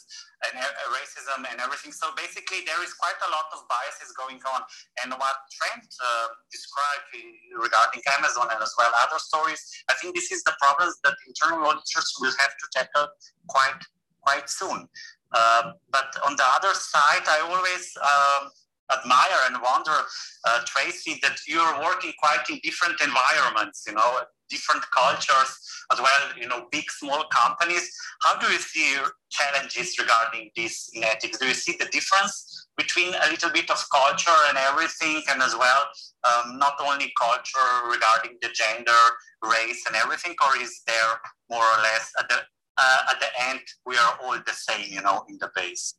and 0.47 0.55
uh, 0.55 0.71
racism 0.95 1.43
and 1.51 1.59
everything. 1.59 1.91
So 1.91 2.15
basically, 2.15 2.63
there 2.63 2.79
is 2.87 2.95
quite 2.95 3.19
a 3.27 3.31
lot 3.35 3.51
of 3.51 3.67
biases 3.67 4.15
going 4.15 4.39
on. 4.47 4.63
And 5.03 5.11
what 5.19 5.37
Trent 5.59 5.91
uh, 5.99 6.29
described 6.55 7.11
regarding 7.59 8.03
Amazon 8.15 8.47
and 8.55 8.63
as 8.63 8.71
well 8.79 8.95
other 8.95 9.19
stories, 9.19 9.59
I 9.91 9.95
think 9.99 10.15
this 10.15 10.31
is 10.31 10.47
the 10.47 10.55
problems 10.63 10.95
that 11.03 11.19
internal 11.27 11.67
auditors 11.67 12.15
will 12.23 12.35
have 12.39 12.55
to 12.55 12.67
tackle 12.71 13.09
quite 13.51 13.83
quite 14.23 14.51
soon. 14.51 14.87
Uh, 15.33 15.73
but 15.91 16.15
on 16.27 16.37
the 16.37 16.47
other 16.57 16.75
side, 16.75 17.27
I 17.27 17.43
always 17.43 17.85
um, 18.03 18.51
admire 18.93 19.41
and 19.47 19.57
wonder, 19.63 19.99
uh, 20.45 20.61
Tracie, 20.65 21.19
that 21.23 21.39
you're 21.47 21.81
working 21.81 22.13
quite 22.19 22.49
in 22.51 22.61
different 22.63 23.01
environments, 23.01 23.85
you 23.87 23.95
know, 23.95 24.21
different 24.49 24.85
cultures 24.91 25.59
as 25.93 26.01
well, 26.01 26.31
you 26.39 26.49
know, 26.49 26.67
big, 26.71 26.91
small 26.91 27.25
companies. 27.33 27.91
How 28.23 28.39
do 28.39 28.47
you 28.53 28.59
see 28.59 28.97
challenges 29.31 29.99
regarding 29.99 30.51
this 30.57 30.89
in 30.95 31.05
ethics? 31.05 31.39
Do 31.39 31.47
you 31.47 31.55
see 31.55 31.77
the 31.79 31.87
difference 31.87 32.67
between 32.77 33.15
a 33.15 33.31
little 33.31 33.51
bit 33.51 33.71
of 33.71 33.85
culture 33.91 34.39
and 34.49 34.59
everything, 34.59 35.23
and 35.31 35.43
as 35.43 35.55
well, 35.57 35.89
um, 36.25 36.59
not 36.59 36.75
only 36.81 37.13
culture 37.21 37.91
regarding 37.91 38.37
the 38.43 38.49
gender, 38.51 39.03
race, 39.43 39.83
and 39.87 39.97
everything, 39.97 40.35
or 40.45 40.61
is 40.61 40.83
there 40.87 41.21
more 41.51 41.65
or 41.65 41.83
less 41.83 42.13
at 42.19 42.29
the 42.29 42.37
uh, 42.79 43.03
at 43.11 43.19
the 43.21 43.49
end 43.49 43.61
we 43.87 43.97
are 43.97 44.19
all 44.23 44.37
the 44.47 44.53
same, 44.53 44.87
you 44.91 45.01
know, 45.01 45.25
in 45.29 45.39
the 45.41 45.51
base? 45.57 45.95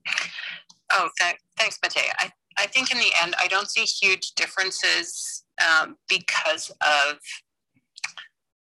Oh, 0.91 1.09
th- 1.19 1.37
thanks, 1.57 1.79
Matej. 1.79 2.07
I 2.19 2.31
I 2.57 2.65
think 2.67 2.91
in 2.91 2.97
the 2.97 3.11
end, 3.21 3.35
I 3.39 3.47
don't 3.47 3.69
see 3.69 3.83
huge 3.83 4.31
differences 4.31 5.43
um, 5.61 5.97
because 6.09 6.71
of 6.81 7.17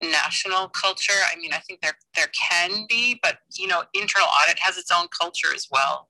national 0.01 0.69
culture. 0.69 1.21
I 1.31 1.37
mean, 1.37 1.53
I 1.53 1.59
think 1.59 1.81
there 1.81 1.97
there 2.15 2.29
can 2.49 2.85
be, 2.87 3.19
but 3.21 3.39
you 3.57 3.67
know, 3.67 3.83
internal 3.93 4.29
audit 4.43 4.59
has 4.59 4.77
its 4.77 4.91
own 4.91 5.07
culture 5.19 5.53
as 5.53 5.67
well. 5.71 6.09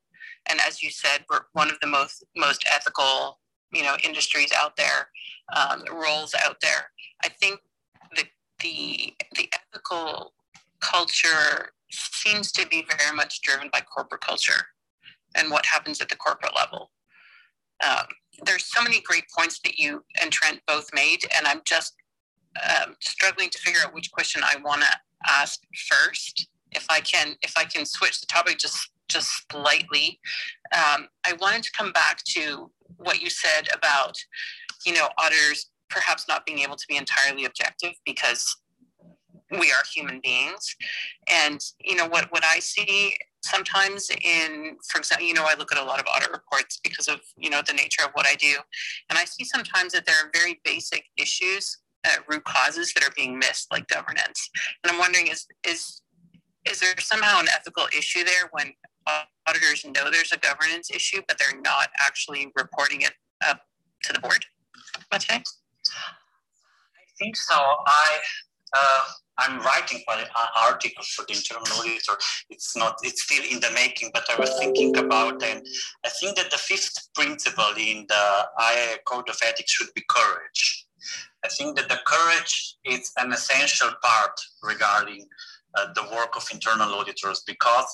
And 0.50 0.60
as 0.60 0.82
you 0.82 0.90
said, 0.92 1.26
we're 1.30 1.42
one 1.54 1.70
of 1.70 1.80
the 1.82 1.88
most 1.88 2.24
most 2.36 2.64
ethical, 2.72 3.40
you 3.72 3.84
know, 3.84 3.96
industries 4.04 4.52
out 4.58 4.76
there, 4.76 5.10
um, 5.56 5.84
roles 5.92 6.36
out 6.46 6.58
there. 6.62 6.92
I 7.24 7.30
think 7.30 7.60
the 8.16 8.26
the 8.60 9.14
the 9.36 9.50
ethical 9.54 10.34
culture 10.82 11.72
seems 11.92 12.52
to 12.52 12.68
be 12.68 12.86
very 12.88 13.16
much 13.16 13.42
driven 13.42 13.70
by 13.72 13.82
corporate 13.82 14.22
culture 14.22 14.68
and 15.36 15.50
what 15.50 15.66
happens 15.66 16.00
at 16.02 16.10
the 16.10 16.16
corporate 16.16 16.56
level 16.56 16.92
um, 17.88 18.06
there's 18.46 18.66
so 18.66 18.82
many 18.82 19.02
great 19.02 19.26
points 19.36 19.60
that 19.64 19.78
you 19.78 20.04
and 20.22 20.32
Trent 20.32 20.62
both 20.68 20.90
made, 20.94 21.26
and 21.36 21.48
I'm 21.48 21.62
just 21.66 21.94
um, 22.64 22.96
struggling 23.00 23.50
to 23.50 23.58
figure 23.60 23.82
out 23.86 23.94
which 23.94 24.12
question 24.12 24.42
I 24.44 24.58
want 24.64 24.82
to 24.82 24.88
ask 25.30 25.60
first. 25.90 26.48
If 26.72 26.86
I 26.90 27.00
can, 27.00 27.36
if 27.42 27.54
I 27.58 27.66
can 27.66 27.86
switch 27.86 28.20
the 28.20 28.28
topic 28.28 28.58
just 28.58 28.92
just 29.08 29.44
slightly, 29.52 30.20
um, 30.76 31.08
I 31.26 31.34
wanted 31.40 31.64
to 31.64 31.72
come 31.72 31.92
back 31.92 32.24
to 32.36 32.70
what 32.98 33.22
you 33.22 33.30
said 33.30 33.68
about, 33.74 34.16
you 34.86 34.94
know, 34.94 35.10
auditors 35.18 35.72
perhaps 35.90 36.28
not 36.28 36.46
being 36.46 36.60
able 36.60 36.76
to 36.76 36.86
be 36.88 36.96
entirely 36.96 37.46
objective 37.46 37.94
because 38.06 38.56
we 39.52 39.72
are 39.72 39.84
human 39.92 40.20
beings, 40.22 40.76
and 41.28 41.60
you 41.84 41.96
know 41.96 42.08
what 42.08 42.32
what 42.32 42.44
I 42.46 42.60
see 42.60 43.16
sometimes 43.44 44.10
in 44.10 44.78
for 44.88 45.00
example 45.00 45.26
you 45.26 45.34
know 45.34 45.46
i 45.46 45.56
look 45.58 45.72
at 45.72 45.78
a 45.78 45.84
lot 45.84 46.00
of 46.00 46.06
audit 46.14 46.32
reports 46.32 46.80
because 46.84 47.08
of 47.08 47.20
you 47.38 47.50
know 47.50 47.62
the 47.66 47.74
nature 47.74 48.04
of 48.04 48.12
what 48.14 48.28
i 48.28 48.36
do. 48.36 48.56
And 49.10 49.18
i 49.18 49.26
see 49.26 49.44
sometimes 49.44 49.94
that 49.94 50.06
there 50.06 50.16
are 50.16 50.30
very 50.34 50.60
basic 50.64 51.06
issues 51.18 51.78
uh, 52.06 52.18
root 52.30 52.44
causes 52.46 52.94
that 52.94 53.04
are 53.04 53.12
being 53.16 53.38
missed 53.38 53.68
like 53.72 53.88
governance. 53.88 54.50
And 54.84 54.92
i'm 54.92 55.00
wondering 55.00 55.28
is 55.28 55.46
is 55.68 56.02
is 56.70 56.80
there 56.80 56.94
somehow 57.00 57.40
an 57.40 57.48
ethical 57.56 57.86
issue 57.98 58.24
there 58.24 58.50
when 58.52 58.74
auditors 59.48 59.86
know 59.86 60.12
there's 60.12 60.32
a 60.32 60.38
governance 60.38 60.92
issue 60.92 61.22
but 61.28 61.40
they're 61.40 61.60
not 61.62 61.90
actually 62.00 62.52
reporting 62.56 63.02
it 63.02 63.14
up 63.48 63.62
to 64.04 64.14
the 64.14 64.20
board? 64.20 64.46
Okay 65.14 65.36
i 65.36 65.42
think 67.18 67.36
so. 67.36 67.56
I 67.56 68.20
uh, 68.74 69.02
I'm 69.40 69.60
writing 69.62 70.04
an 70.08 70.26
article 70.62 71.04
for 71.16 71.26
the 71.28 71.34
internal 71.34 71.64
auditor. 71.80 72.14
It's 72.50 72.76
not, 72.76 72.98
it's 73.04 73.24
still 73.24 73.44
in 73.50 73.60
the 73.60 73.72
making, 73.74 74.12
but 74.14 74.26
I 74.30 74.40
was 74.40 74.58
thinking 74.60 74.98
about, 74.98 75.42
and 75.44 75.66
I 76.06 76.10
think 76.20 76.38
that 76.38 76.52
the 76.52 76.58
fifth 76.58 77.10
principle 77.14 77.74
in 77.78 78.06
the 78.08 78.48
IIA 78.60 78.98
Code 79.06 79.30
of 79.30 79.38
Ethics 79.44 79.72
should 79.72 79.94
be 79.96 80.04
courage. 80.10 80.86
I 81.44 81.48
think 81.48 81.78
that 81.78 81.90
the 81.90 82.00
courage 82.06 82.76
is 82.84 83.12
an 83.18 83.32
essential 83.32 83.90
part 84.04 84.40
regarding 84.62 85.26
uh, 85.76 85.88
the 85.94 86.04
work 86.14 86.36
of 86.36 86.48
internal 86.52 86.94
auditors 86.96 87.44
because 87.46 87.86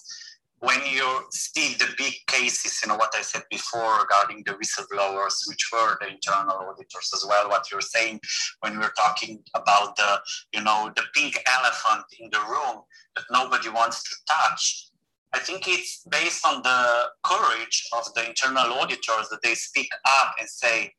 when 0.66 0.82
you 0.86 1.22
see 1.32 1.76
the 1.76 1.88
big 1.98 2.14
cases, 2.28 2.82
you 2.82 2.90
know, 2.90 2.98
what 2.98 3.14
I 3.16 3.22
said 3.22 3.44
before 3.52 4.00
regarding 4.00 4.44
the 4.46 4.54
whistleblowers, 4.54 5.48
which 5.48 5.70
were 5.72 5.98
the 6.02 6.08
internal 6.08 6.58
auditors 6.58 7.12
as 7.14 7.24
well, 7.28 7.50
what 7.50 7.72
you're 7.72 7.82
saying 7.82 8.20
when 8.62 8.80
we're 8.80 8.98
talking 8.98 9.44
about 9.54 9.96
the, 9.96 10.20
you 10.54 10.64
know, 10.64 10.92
the 10.96 11.04
pink 11.14 11.38
elephant 11.48 12.06
in 12.20 12.30
the 12.32 12.40
room 12.40 12.82
that 13.16 13.26
nobody 13.32 13.70
wants 13.70 14.02
to 14.04 14.16
touch. 14.28 14.90
I 15.34 15.40
think 15.40 15.68
it's 15.68 16.04
based 16.10 16.46
on 16.46 16.64
the 16.64 17.10
courage 17.24 17.88
of 17.94 18.12
the 18.16 18.28
internal 18.28 18.74
auditors 18.74 19.30
that 19.30 19.42
they 19.44 19.54
speak 19.54 19.90
up 20.06 20.34
and 20.40 20.50
say, 20.50 20.94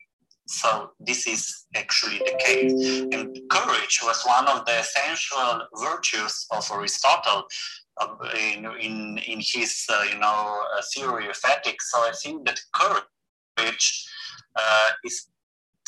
so 0.46 0.92
this 1.00 1.26
is 1.26 1.66
actually 1.74 2.18
the 2.18 2.36
case. 2.38 2.72
And 3.12 3.38
courage 3.50 4.00
was 4.02 4.22
one 4.24 4.46
of 4.48 4.64
the 4.64 4.78
essential 4.78 5.62
virtues 5.76 6.46
of 6.50 6.68
Aristotle 6.72 7.44
uh, 8.00 8.14
in, 8.36 8.64
in, 8.80 9.18
in 9.18 9.40
his, 9.40 9.84
uh, 9.88 10.04
you 10.12 10.18
know, 10.18 10.62
uh, 10.76 10.82
theory 10.94 11.28
of 11.28 11.38
ethics. 11.44 11.90
So 11.90 11.98
I 11.98 12.12
think 12.22 12.46
that 12.46 12.60
courage 12.72 14.08
uh, 14.54 14.90
is 15.04 15.28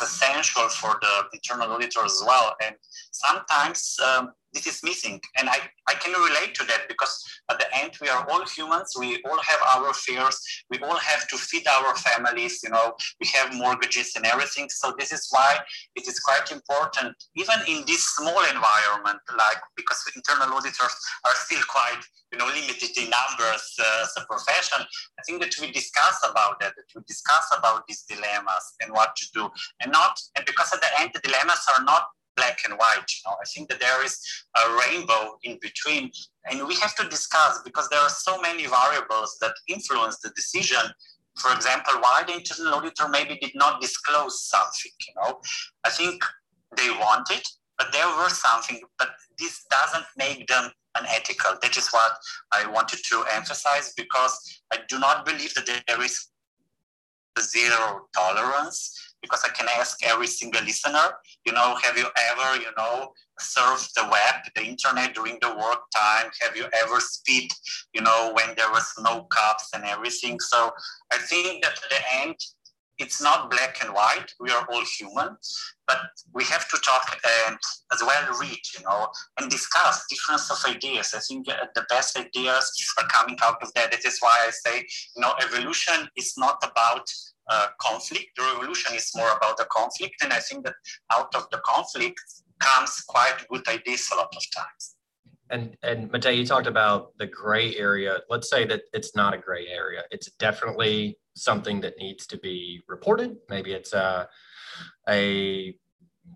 essential 0.03 0.69
for 0.69 0.99
the 1.01 1.25
internal 1.33 1.73
auditor 1.73 2.05
as 2.05 2.23
well. 2.27 2.55
And 2.65 2.75
sometimes 3.13 3.97
um, 4.05 4.33
this 4.53 4.67
is 4.67 4.81
missing. 4.83 5.21
And 5.39 5.49
I, 5.49 5.59
I 5.89 5.95
can 5.95 6.13
relate 6.13 6.55
to 6.57 6.65
that 6.65 6.89
because 6.89 7.23
at 7.51 7.59
the 7.59 7.67
end, 7.77 7.93
we 8.01 8.09
are 8.09 8.27
all 8.31 8.45
humans. 8.47 8.95
We 8.99 9.21
all 9.29 9.39
have 9.41 9.61
our 9.77 9.93
fears. 9.93 10.41
We 10.71 10.79
all 10.79 10.97
have 10.97 11.29
to 11.29 11.37
feed 11.37 11.67
our 11.67 11.95
families. 11.97 12.61
You 12.63 12.71
know, 12.71 12.95
we 13.21 13.29
have 13.35 13.55
mortgages 13.55 14.13
and 14.17 14.25
everything. 14.25 14.69
So 14.71 14.95
this 14.99 15.13
is 15.13 15.29
why 15.31 15.59
it 15.97 16.09
is 16.09 16.19
quite 16.21 16.51
important, 16.51 17.15
even 17.37 17.57
in 17.67 17.85
this 17.87 18.05
small 18.17 18.41
environment, 18.45 19.21
like 19.37 19.61
because 19.77 20.03
internal 20.17 20.55
auditors 20.57 20.95
are 21.27 21.35
still 21.35 21.63
quite, 21.69 22.01
you 22.33 22.39
know, 22.39 22.47
limited 22.47 22.91
in 22.97 23.11
numbers 23.11 23.65
uh, 23.79 24.03
as 24.03 24.15
a 24.17 24.27
profession. 24.27 24.85
I 25.19 25.23
think 25.27 25.41
that 25.43 25.55
we 25.61 25.73
discuss 25.73 26.19
about 26.29 26.61
that, 26.61 26.73
that 26.77 26.89
we 26.95 27.03
discuss 27.07 27.47
about 27.57 27.87
these 27.87 28.05
dilemmas 28.09 28.75
and 28.81 28.93
what 28.93 29.15
to 29.17 29.27
do 29.35 29.51
and 29.83 29.93
not, 29.93 30.19
and 30.37 30.45
because 30.47 30.73
at 30.73 30.81
the 30.81 31.01
end, 31.01 31.11
the 31.15 31.21
dilemmas 31.21 31.65
are 31.77 31.85
not 31.85 32.05
black 32.39 32.59
and 32.65 32.75
white. 32.79 33.09
You 33.17 33.23
know, 33.27 33.37
I 33.43 33.47
think 33.53 33.69
that 33.69 33.81
there 33.81 34.05
is 34.05 34.15
a 34.57 34.65
rainbow 34.81 35.39
in 35.43 35.59
between, 35.61 36.11
and 36.51 36.67
we 36.67 36.77
have 36.77 36.95
to 36.97 37.09
discuss 37.09 37.61
because 37.65 37.89
there 37.89 38.01
are 38.01 38.09
so 38.27 38.41
many 38.41 38.67
variables 38.67 39.37
that 39.41 39.55
influence 39.67 40.19
the 40.19 40.31
decision. 40.31 40.85
For 41.43 41.53
example, 41.53 41.95
why 42.01 42.25
the 42.27 42.35
internal 42.35 42.75
auditor 42.75 43.09
maybe 43.09 43.39
did 43.41 43.55
not 43.55 43.81
disclose 43.81 44.43
something. 44.43 44.93
You 45.07 45.15
know, 45.19 45.41
I 45.85 45.91
think 45.91 46.25
they 46.77 46.91
wanted, 46.91 47.43
but 47.77 47.93
there 47.93 48.09
were 48.19 48.29
something, 48.29 48.81
but 48.99 49.11
this 49.39 49.65
doesn't 49.71 50.07
make 50.17 50.47
them 50.47 50.71
unethical. 50.97 51.59
That 51.63 51.77
is 51.77 51.89
what 51.91 52.13
I 52.53 52.67
wanted 52.71 53.01
to 53.11 53.25
emphasize 53.33 53.93
because 53.97 54.35
I 54.73 54.79
do 54.89 54.99
not 54.99 55.27
believe 55.27 55.55
that 55.55 55.67
there 55.87 56.03
is 56.03 56.29
zero 57.41 58.09
tolerance 58.17 59.08
because 59.23 59.43
I 59.45 59.51
can 59.51 59.67
ask 59.79 60.05
every 60.05 60.27
single 60.27 60.63
listener, 60.63 61.15
you 61.45 61.53
know, 61.53 61.77
have 61.83 61.97
you 61.97 62.07
ever, 62.31 62.61
you 62.61 62.71
know, 62.77 63.13
surfed 63.41 63.93
the 63.95 64.05
web, 64.05 64.35
the 64.55 64.65
internet 64.65 65.15
during 65.15 65.39
the 65.41 65.49
work 65.49 65.81
time? 65.95 66.31
Have 66.41 66.57
you 66.57 66.67
ever 66.83 67.01
speed, 67.01 67.51
you 67.93 68.01
know, 68.01 68.33
when 68.35 68.55
there 68.57 68.71
was 68.71 68.93
no 69.01 69.25
cups 69.25 69.71
and 69.75 69.85
everything? 69.85 70.39
So 70.41 70.71
I 71.13 71.19
think 71.19 71.63
that 71.65 71.73
at 71.73 71.91
the 71.91 72.27
end, 72.27 72.37
it's 72.99 73.23
not 73.23 73.51
black 73.51 73.79
and 73.83 73.95
white. 73.95 74.33
We 74.41 74.51
are 74.51 74.67
all 74.73 74.85
human, 74.85 75.37
but 75.87 76.01
we 76.35 76.45
have 76.45 76.69
to 76.69 76.79
talk 76.85 77.19
and 77.47 77.57
as 77.93 78.03
well 78.03 78.39
read, 78.41 78.61
you 78.77 78.85
know, 78.85 79.09
and 79.39 79.51
discuss 79.51 80.05
difference 80.11 80.51
of 80.51 80.59
ideas. 80.69 81.15
I 81.15 81.21
think 81.21 81.47
the 81.47 81.87
best 81.89 82.19
ideas 82.19 82.71
are 82.99 83.07
coming 83.09 83.39
out 83.43 83.63
of 83.63 83.73
that. 83.75 83.91
That 83.93 84.05
is 84.05 84.19
why 84.21 84.37
I 84.47 84.51
say, 84.51 84.87
you 85.17 85.23
know, 85.23 85.33
evolution 85.43 86.09
is 86.17 86.35
not 86.37 86.59
about 86.63 87.09
uh, 87.49 87.69
conflict. 87.81 88.31
The 88.37 88.43
revolution 88.55 88.95
is 88.95 89.11
more 89.15 89.31
about 89.37 89.57
the 89.57 89.67
conflict. 89.71 90.17
And 90.23 90.33
I 90.33 90.41
think 90.41 90.65
that 90.65 90.75
out 91.13 91.35
of 91.35 91.47
the 91.51 91.61
conflict 91.65 92.21
comes 92.61 93.01
quite 93.09 93.47
good 93.49 93.67
ideas 93.69 94.09
a 94.13 94.17
lot 94.17 94.35
of 94.35 94.43
times. 94.55 94.97
And 95.51 95.77
and 95.83 96.11
Matej, 96.11 96.37
you 96.37 96.47
talked 96.47 96.67
about 96.67 97.17
the 97.19 97.27
gray 97.27 97.77
area. 97.77 98.21
Let's 98.29 98.51
say 98.51 98.67
that 98.67 98.83
it's 98.93 99.17
not 99.17 99.35
a 99.35 99.39
gray 99.39 99.67
area. 99.69 100.03
It's 100.11 100.31
definitely 100.33 101.19
something 101.35 101.81
that 101.81 101.99
needs 101.99 102.27
to 102.29 102.39
be 102.39 102.83
reported. 102.89 103.37
Maybe 103.49 103.73
it's 103.73 103.93
a, 103.93 104.29
a 105.09 105.75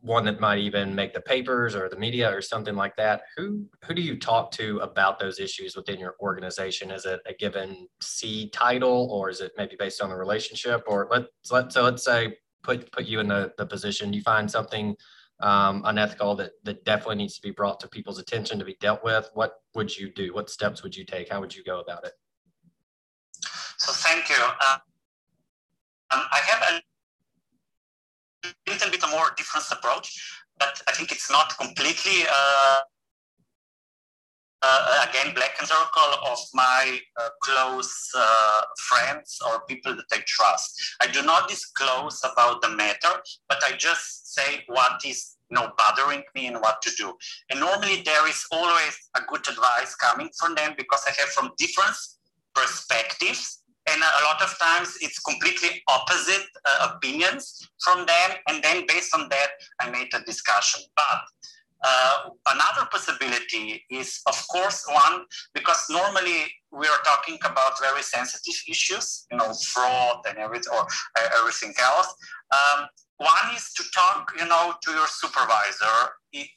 one 0.00 0.24
that 0.24 0.40
might 0.40 0.58
even 0.58 0.94
make 0.94 1.12
the 1.12 1.20
papers 1.20 1.74
or 1.74 1.88
the 1.88 1.96
media 1.96 2.34
or 2.34 2.40
something 2.40 2.74
like 2.74 2.96
that 2.96 3.22
who 3.36 3.64
who 3.84 3.94
do 3.94 4.00
you 4.00 4.18
talk 4.18 4.50
to 4.50 4.78
about 4.78 5.18
those 5.18 5.38
issues 5.38 5.76
within 5.76 5.98
your 5.98 6.14
organization 6.20 6.90
is 6.90 7.04
it 7.04 7.20
a 7.26 7.34
given 7.34 7.86
c 8.00 8.48
title 8.50 9.08
or 9.12 9.28
is 9.28 9.40
it 9.40 9.52
maybe 9.56 9.76
based 9.78 10.00
on 10.00 10.08
the 10.08 10.16
relationship 10.16 10.82
or 10.86 11.08
let's 11.10 11.28
let 11.50 11.72
so 11.72 11.82
let's 11.82 12.04
say 12.04 12.34
put 12.62 12.90
put 12.92 13.04
you 13.04 13.20
in 13.20 13.28
the, 13.28 13.52
the 13.58 13.66
position 13.66 14.12
you 14.12 14.22
find 14.22 14.50
something 14.50 14.96
um, 15.42 15.82
unethical 15.84 16.34
that 16.36 16.52
that 16.64 16.84
definitely 16.84 17.16
needs 17.16 17.36
to 17.36 17.42
be 17.42 17.50
brought 17.50 17.80
to 17.80 17.88
people's 17.88 18.18
attention 18.18 18.58
to 18.58 18.64
be 18.64 18.76
dealt 18.80 19.04
with. 19.04 19.28
What 19.34 19.60
would 19.74 19.96
you 19.96 20.10
do? 20.12 20.32
What 20.34 20.50
steps 20.50 20.82
would 20.82 20.96
you 20.96 21.04
take? 21.04 21.28
How 21.30 21.40
would 21.40 21.54
you 21.54 21.64
go 21.64 21.80
about 21.80 22.04
it? 22.04 22.12
So 23.78 23.92
thank 23.92 24.28
you. 24.28 24.36
Uh, 24.38 24.78
um, 26.12 26.22
i 26.30 26.40
have 26.46 26.82
a 28.46 28.70
little 28.70 28.90
bit 28.90 29.02
more 29.10 29.32
different 29.36 29.66
approach, 29.72 30.08
but 30.58 30.80
I 30.88 30.92
think 30.92 31.10
it's 31.10 31.30
not 31.30 31.56
completely 31.58 32.22
uh, 32.30 32.80
uh, 34.62 35.06
again 35.08 35.34
black 35.34 35.56
and 35.58 35.68
circle 35.68 36.12
of 36.26 36.38
my 36.54 36.98
uh, 37.20 37.28
close 37.42 38.10
uh, 38.16 38.60
friends 38.78 39.38
or 39.46 39.64
people 39.66 39.94
that 39.94 40.04
I 40.12 40.22
trust. 40.26 40.96
I 41.00 41.06
do 41.08 41.22
not 41.22 41.48
disclose 41.48 42.20
about 42.24 42.62
the 42.62 42.70
matter, 42.70 43.14
but 43.48 43.62
I 43.64 43.72
just 43.76 44.34
say 44.34 44.64
what 44.68 45.00
is 45.04 45.36
you 45.50 45.56
know, 45.56 45.70
bothering 45.76 46.22
me 46.34 46.46
and 46.46 46.56
what 46.56 46.80
to 46.82 46.90
do. 46.96 47.12
And 47.50 47.60
normally 47.60 48.02
there 48.02 48.26
is 48.26 48.42
always 48.50 48.96
a 49.16 49.20
good 49.28 49.46
advice 49.46 49.94
coming 49.96 50.30
from 50.38 50.54
them 50.54 50.72
because 50.78 51.02
I 51.06 51.10
have 51.20 51.28
from 51.30 51.50
different 51.58 51.96
perspectives 52.54 53.62
and 53.88 54.00
a 54.00 54.24
lot 54.24 54.40
of 54.40 54.56
times 54.58 54.96
it's 55.00 55.18
completely 55.18 55.82
opposite 55.88 56.46
uh, 56.64 56.92
opinions 56.94 57.68
from 57.82 58.06
them 58.06 58.30
and 58.48 58.62
then 58.62 58.84
based 58.86 59.14
on 59.14 59.28
that 59.28 59.50
i 59.80 59.90
made 59.90 60.08
a 60.14 60.22
discussion 60.24 60.82
but 60.94 61.20
uh, 61.82 62.30
another 62.50 62.88
possibility 62.90 63.84
is 63.90 64.20
of 64.26 64.36
course 64.48 64.84
one 64.88 65.24
because 65.54 65.84
normally 65.90 66.50
we 66.70 66.86
are 66.86 67.02
talking 67.04 67.38
about 67.44 67.80
very 67.80 68.02
sensitive 68.02 68.54
issues 68.68 69.26
you 69.30 69.36
know 69.36 69.52
fraud 69.72 70.18
and 70.28 70.38
everything 70.38 70.72
or 70.72 70.86
uh, 71.18 71.28
everything 71.38 71.72
else 71.80 72.14
um, 72.52 72.86
one 73.18 73.54
is 73.54 73.72
to 73.72 73.82
talk 73.94 74.32
you 74.38 74.46
know 74.46 74.74
to 74.82 74.90
your 74.92 75.06
supervisor 75.06 75.96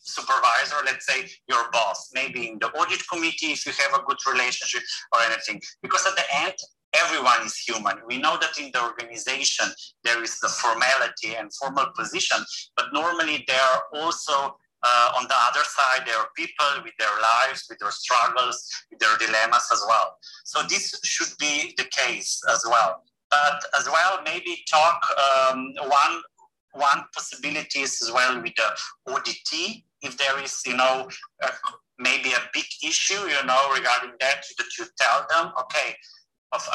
supervisor 0.02 0.78
let's 0.86 1.06
say 1.06 1.30
your 1.50 1.70
boss 1.72 2.10
maybe 2.14 2.48
in 2.48 2.58
the 2.60 2.68
audit 2.80 3.02
committee 3.12 3.52
if 3.52 3.66
you 3.66 3.74
have 3.74 4.00
a 4.00 4.04
good 4.06 4.18
relationship 4.32 4.82
or 5.14 5.20
anything 5.22 5.60
because 5.82 6.06
at 6.06 6.16
the 6.16 6.24
end 6.34 6.56
everyone 6.96 7.46
is 7.46 7.58
human. 7.58 7.98
We 8.08 8.18
know 8.18 8.38
that 8.40 8.58
in 8.58 8.72
the 8.72 8.84
organization 8.84 9.68
there 10.04 10.24
is 10.24 10.40
the 10.40 10.48
formality 10.48 11.36
and 11.36 11.52
formal 11.54 11.88
position, 11.96 12.38
but 12.76 12.88
normally 12.94 13.44
there 13.48 13.60
are 13.62 13.84
also 14.02 14.58
uh, 14.86 15.18
on 15.18 15.24
the 15.28 15.36
other 15.50 15.64
side, 15.64 16.06
there 16.06 16.18
are 16.18 16.30
people 16.36 16.84
with 16.84 16.94
their 17.00 17.16
lives, 17.22 17.66
with 17.70 17.80
their 17.80 17.92
struggles, 17.92 18.70
with 18.92 19.00
their 19.00 19.18
dilemmas 19.18 19.68
as 19.74 19.84
well. 19.88 20.16
So 20.44 20.62
this 20.64 21.00
should 21.04 21.34
be 21.40 21.74
the 21.78 21.86
case 21.86 22.42
as 22.54 22.64
well. 22.70 23.04
But 23.32 23.64
as 23.78 23.88
well, 23.88 24.20
maybe 24.24 24.64
talk 24.70 25.02
um, 25.26 25.74
one 25.88 26.22
one 26.74 27.06
possibility 27.14 27.80
is 27.80 28.02
as 28.02 28.12
well 28.12 28.42
with 28.42 28.54
the 28.56 28.70
ODT. 29.08 29.84
If 30.02 30.18
there 30.18 30.38
is, 30.44 30.62
you 30.66 30.76
know, 30.76 31.08
maybe 31.98 32.32
a 32.32 32.50
big 32.54 32.66
issue, 32.84 33.14
you 33.14 33.46
know, 33.46 33.72
regarding 33.74 34.12
that, 34.20 34.44
that 34.58 34.68
you 34.78 34.86
tell 35.00 35.26
them, 35.30 35.54
okay, 35.62 35.96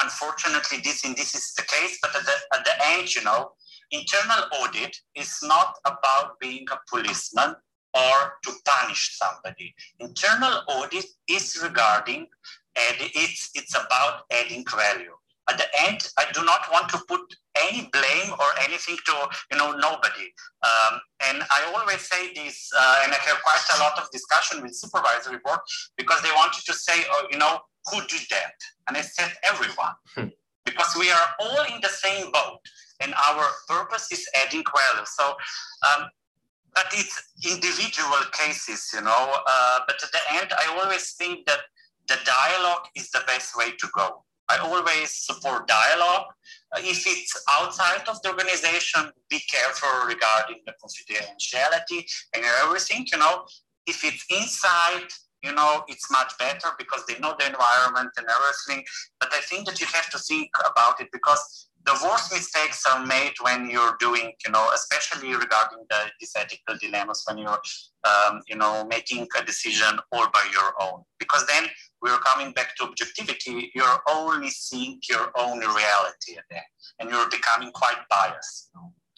unfortunately 0.02 0.78
this 0.82 1.04
and 1.04 1.14
this 1.16 1.34
is 1.34 1.52
the 1.54 1.62
case, 1.62 1.98
but 2.02 2.16
at 2.16 2.24
the, 2.24 2.32
at 2.56 2.64
the 2.64 2.72
end, 2.88 3.14
you 3.14 3.22
know, 3.24 3.52
internal 3.90 4.44
audit 4.60 4.96
is 5.14 5.38
not 5.42 5.76
about 5.86 6.40
being 6.40 6.66
a 6.72 6.78
policeman 6.88 7.54
or 7.94 8.38
to 8.44 8.52
punish 8.64 9.18
somebody. 9.18 9.74
Internal 9.98 10.62
audit 10.68 11.06
is 11.28 11.58
regarding, 11.62 12.26
and 12.76 12.96
it's, 12.98 13.50
it's 13.54 13.74
about 13.74 14.22
adding 14.32 14.64
value. 14.64 15.12
At 15.48 15.58
the 15.58 15.66
end, 15.88 16.06
I 16.16 16.26
do 16.32 16.44
not 16.44 16.70
want 16.70 16.90
to 16.90 16.98
put 17.08 17.20
any 17.56 17.90
blame 17.92 18.30
or 18.38 18.46
anything 18.62 18.96
to 19.06 19.28
you 19.50 19.58
know 19.58 19.72
nobody. 19.72 20.30
Um, 20.62 21.00
and 21.26 21.42
I 21.50 21.74
always 21.74 22.00
say 22.08 22.32
this, 22.34 22.70
uh, 22.78 23.00
and 23.02 23.12
I 23.12 23.16
have 23.16 23.42
quite 23.42 23.76
a 23.76 23.80
lot 23.80 23.98
of 23.98 24.08
discussion 24.12 24.62
with 24.62 24.76
supervisory 24.76 25.38
board 25.42 25.58
because 25.96 26.22
they 26.22 26.30
wanted 26.36 26.64
to 26.66 26.72
say, 26.72 27.02
oh, 27.10 27.26
you 27.32 27.38
know, 27.38 27.58
who 27.90 28.00
did 28.06 28.22
that? 28.30 28.54
And 28.86 28.96
I 28.96 29.02
said, 29.02 29.32
everyone. 29.42 29.94
Hmm. 30.14 30.28
Because 30.64 30.94
we 30.96 31.10
are 31.10 31.28
all 31.40 31.64
in 31.74 31.80
the 31.80 31.88
same 31.88 32.30
boat 32.30 32.60
and 33.00 33.14
our 33.14 33.44
purpose 33.68 34.12
is 34.12 34.28
adding 34.44 34.62
value. 34.62 35.06
So 35.06 35.34
um, 35.88 36.06
but 36.74 36.86
it's 36.92 37.16
individual 37.44 38.22
cases, 38.32 38.90
you 38.94 39.02
know. 39.02 39.34
Uh, 39.46 39.80
but 39.86 39.96
at 40.02 40.12
the 40.12 40.20
end, 40.40 40.52
I 40.52 40.78
always 40.78 41.12
think 41.12 41.46
that 41.46 41.60
the 42.08 42.18
dialogue 42.24 42.86
is 42.94 43.10
the 43.10 43.22
best 43.26 43.56
way 43.56 43.72
to 43.72 43.88
go. 43.94 44.24
I 44.48 44.58
always 44.58 45.10
support 45.12 45.68
dialogue. 45.68 46.26
Uh, 46.74 46.80
if 46.80 47.06
it's 47.06 47.44
outside 47.58 48.08
of 48.08 48.20
the 48.22 48.30
organization, 48.30 49.10
be 49.28 49.40
careful 49.50 50.06
regarding 50.06 50.60
the 50.66 50.74
confidentiality 50.82 52.04
and 52.34 52.44
everything, 52.64 53.06
you 53.12 53.18
know. 53.18 53.44
If 53.86 54.04
it's 54.04 54.24
inside, 54.28 55.08
you 55.42 55.52
know, 55.52 55.84
it's 55.88 56.10
much 56.10 56.36
better 56.38 56.68
because 56.78 57.04
they 57.06 57.18
know 57.18 57.34
the 57.38 57.46
environment 57.46 58.10
and 58.16 58.26
everything. 58.28 58.84
But 59.20 59.30
I 59.32 59.40
think 59.40 59.66
that 59.66 59.80
you 59.80 59.86
have 59.86 60.10
to 60.10 60.18
think 60.18 60.50
about 60.68 61.00
it 61.00 61.08
because 61.12 61.69
the 61.90 62.06
worst 62.06 62.32
mistakes 62.32 62.84
are 62.86 63.04
made 63.04 63.32
when 63.42 63.68
you're 63.68 63.96
doing, 63.98 64.32
you 64.44 64.52
know, 64.52 64.70
especially 64.74 65.34
regarding 65.34 65.84
the, 65.90 66.00
these 66.20 66.32
ethical 66.36 66.76
dilemmas, 66.80 67.22
when 67.26 67.38
you're, 67.38 67.60
um, 68.04 68.42
you 68.48 68.56
know, 68.56 68.86
making 68.88 69.26
a 69.38 69.44
decision 69.44 69.98
all 70.12 70.26
by 70.32 70.44
your 70.52 70.72
own. 70.80 71.02
Because 71.18 71.44
then 71.46 71.64
we're 72.00 72.18
coming 72.18 72.52
back 72.52 72.76
to 72.76 72.84
objectivity. 72.84 73.72
You're 73.74 74.00
only 74.08 74.50
seeing 74.50 75.00
your 75.08 75.30
own 75.36 75.58
reality 75.58 76.36
then, 76.50 76.62
and 77.00 77.10
you're 77.10 77.28
becoming 77.28 77.72
quite 77.72 77.98
biased. 78.08 78.70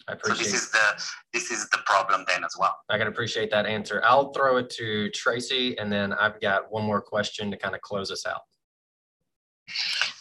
I 0.07 0.13
appreciate. 0.13 0.37
So 0.37 0.43
this 0.43 0.53
is 0.53 0.71
the 0.71 1.03
this 1.31 1.51
is 1.51 1.69
the 1.69 1.79
problem 1.85 2.25
then 2.27 2.43
as 2.43 2.55
well. 2.59 2.75
I 2.89 2.97
can 2.97 3.07
appreciate 3.07 3.51
that 3.51 3.65
answer. 3.65 4.01
I'll 4.03 4.33
throw 4.33 4.57
it 4.57 4.69
to 4.71 5.09
Tracie, 5.11 5.77
and 5.77 5.91
then 5.91 6.11
I've 6.13 6.41
got 6.41 6.71
one 6.71 6.83
more 6.83 7.01
question 7.01 7.51
to 7.51 7.57
kind 7.57 7.75
of 7.75 7.81
close 7.81 8.11
us 8.11 8.25
out. 8.25 8.41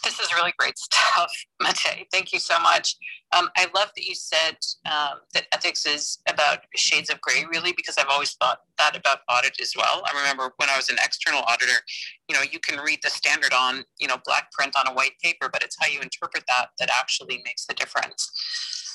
This 0.04 0.20
is 0.20 0.32
really 0.34 0.52
great 0.58 0.78
stuff, 0.78 1.30
Mate. 1.62 2.06
Thank 2.12 2.32
you 2.32 2.38
so 2.38 2.58
much. 2.60 2.96
Um, 3.36 3.48
I 3.56 3.66
love 3.74 3.88
that 3.96 4.04
you 4.04 4.14
said 4.14 4.56
um, 4.86 5.20
that 5.34 5.46
ethics 5.52 5.86
is 5.86 6.18
about 6.28 6.60
shades 6.76 7.10
of 7.10 7.20
gray, 7.20 7.44
really, 7.50 7.72
because 7.72 7.96
I've 7.98 8.08
always 8.10 8.32
thought 8.34 8.58
that 8.78 8.96
about 8.96 9.18
audit 9.28 9.60
as 9.60 9.72
well. 9.76 10.02
I 10.06 10.16
remember 10.16 10.52
when 10.56 10.68
I 10.68 10.76
was 10.76 10.88
an 10.90 10.96
external 11.02 11.42
auditor, 11.42 11.80
you 12.28 12.36
know, 12.36 12.42
you 12.42 12.58
can 12.60 12.78
read 12.80 13.00
the 13.02 13.10
standard 13.10 13.52
on, 13.52 13.84
you 13.98 14.08
know, 14.08 14.16
black 14.24 14.52
print 14.52 14.74
on 14.76 14.90
a 14.90 14.94
white 14.94 15.18
paper, 15.22 15.48
but 15.52 15.62
it's 15.62 15.76
how 15.80 15.88
you 15.88 16.00
interpret 16.00 16.44
that 16.48 16.68
that 16.78 16.90
actually 16.96 17.42
makes 17.44 17.66
the 17.66 17.74
difference. 17.74 18.30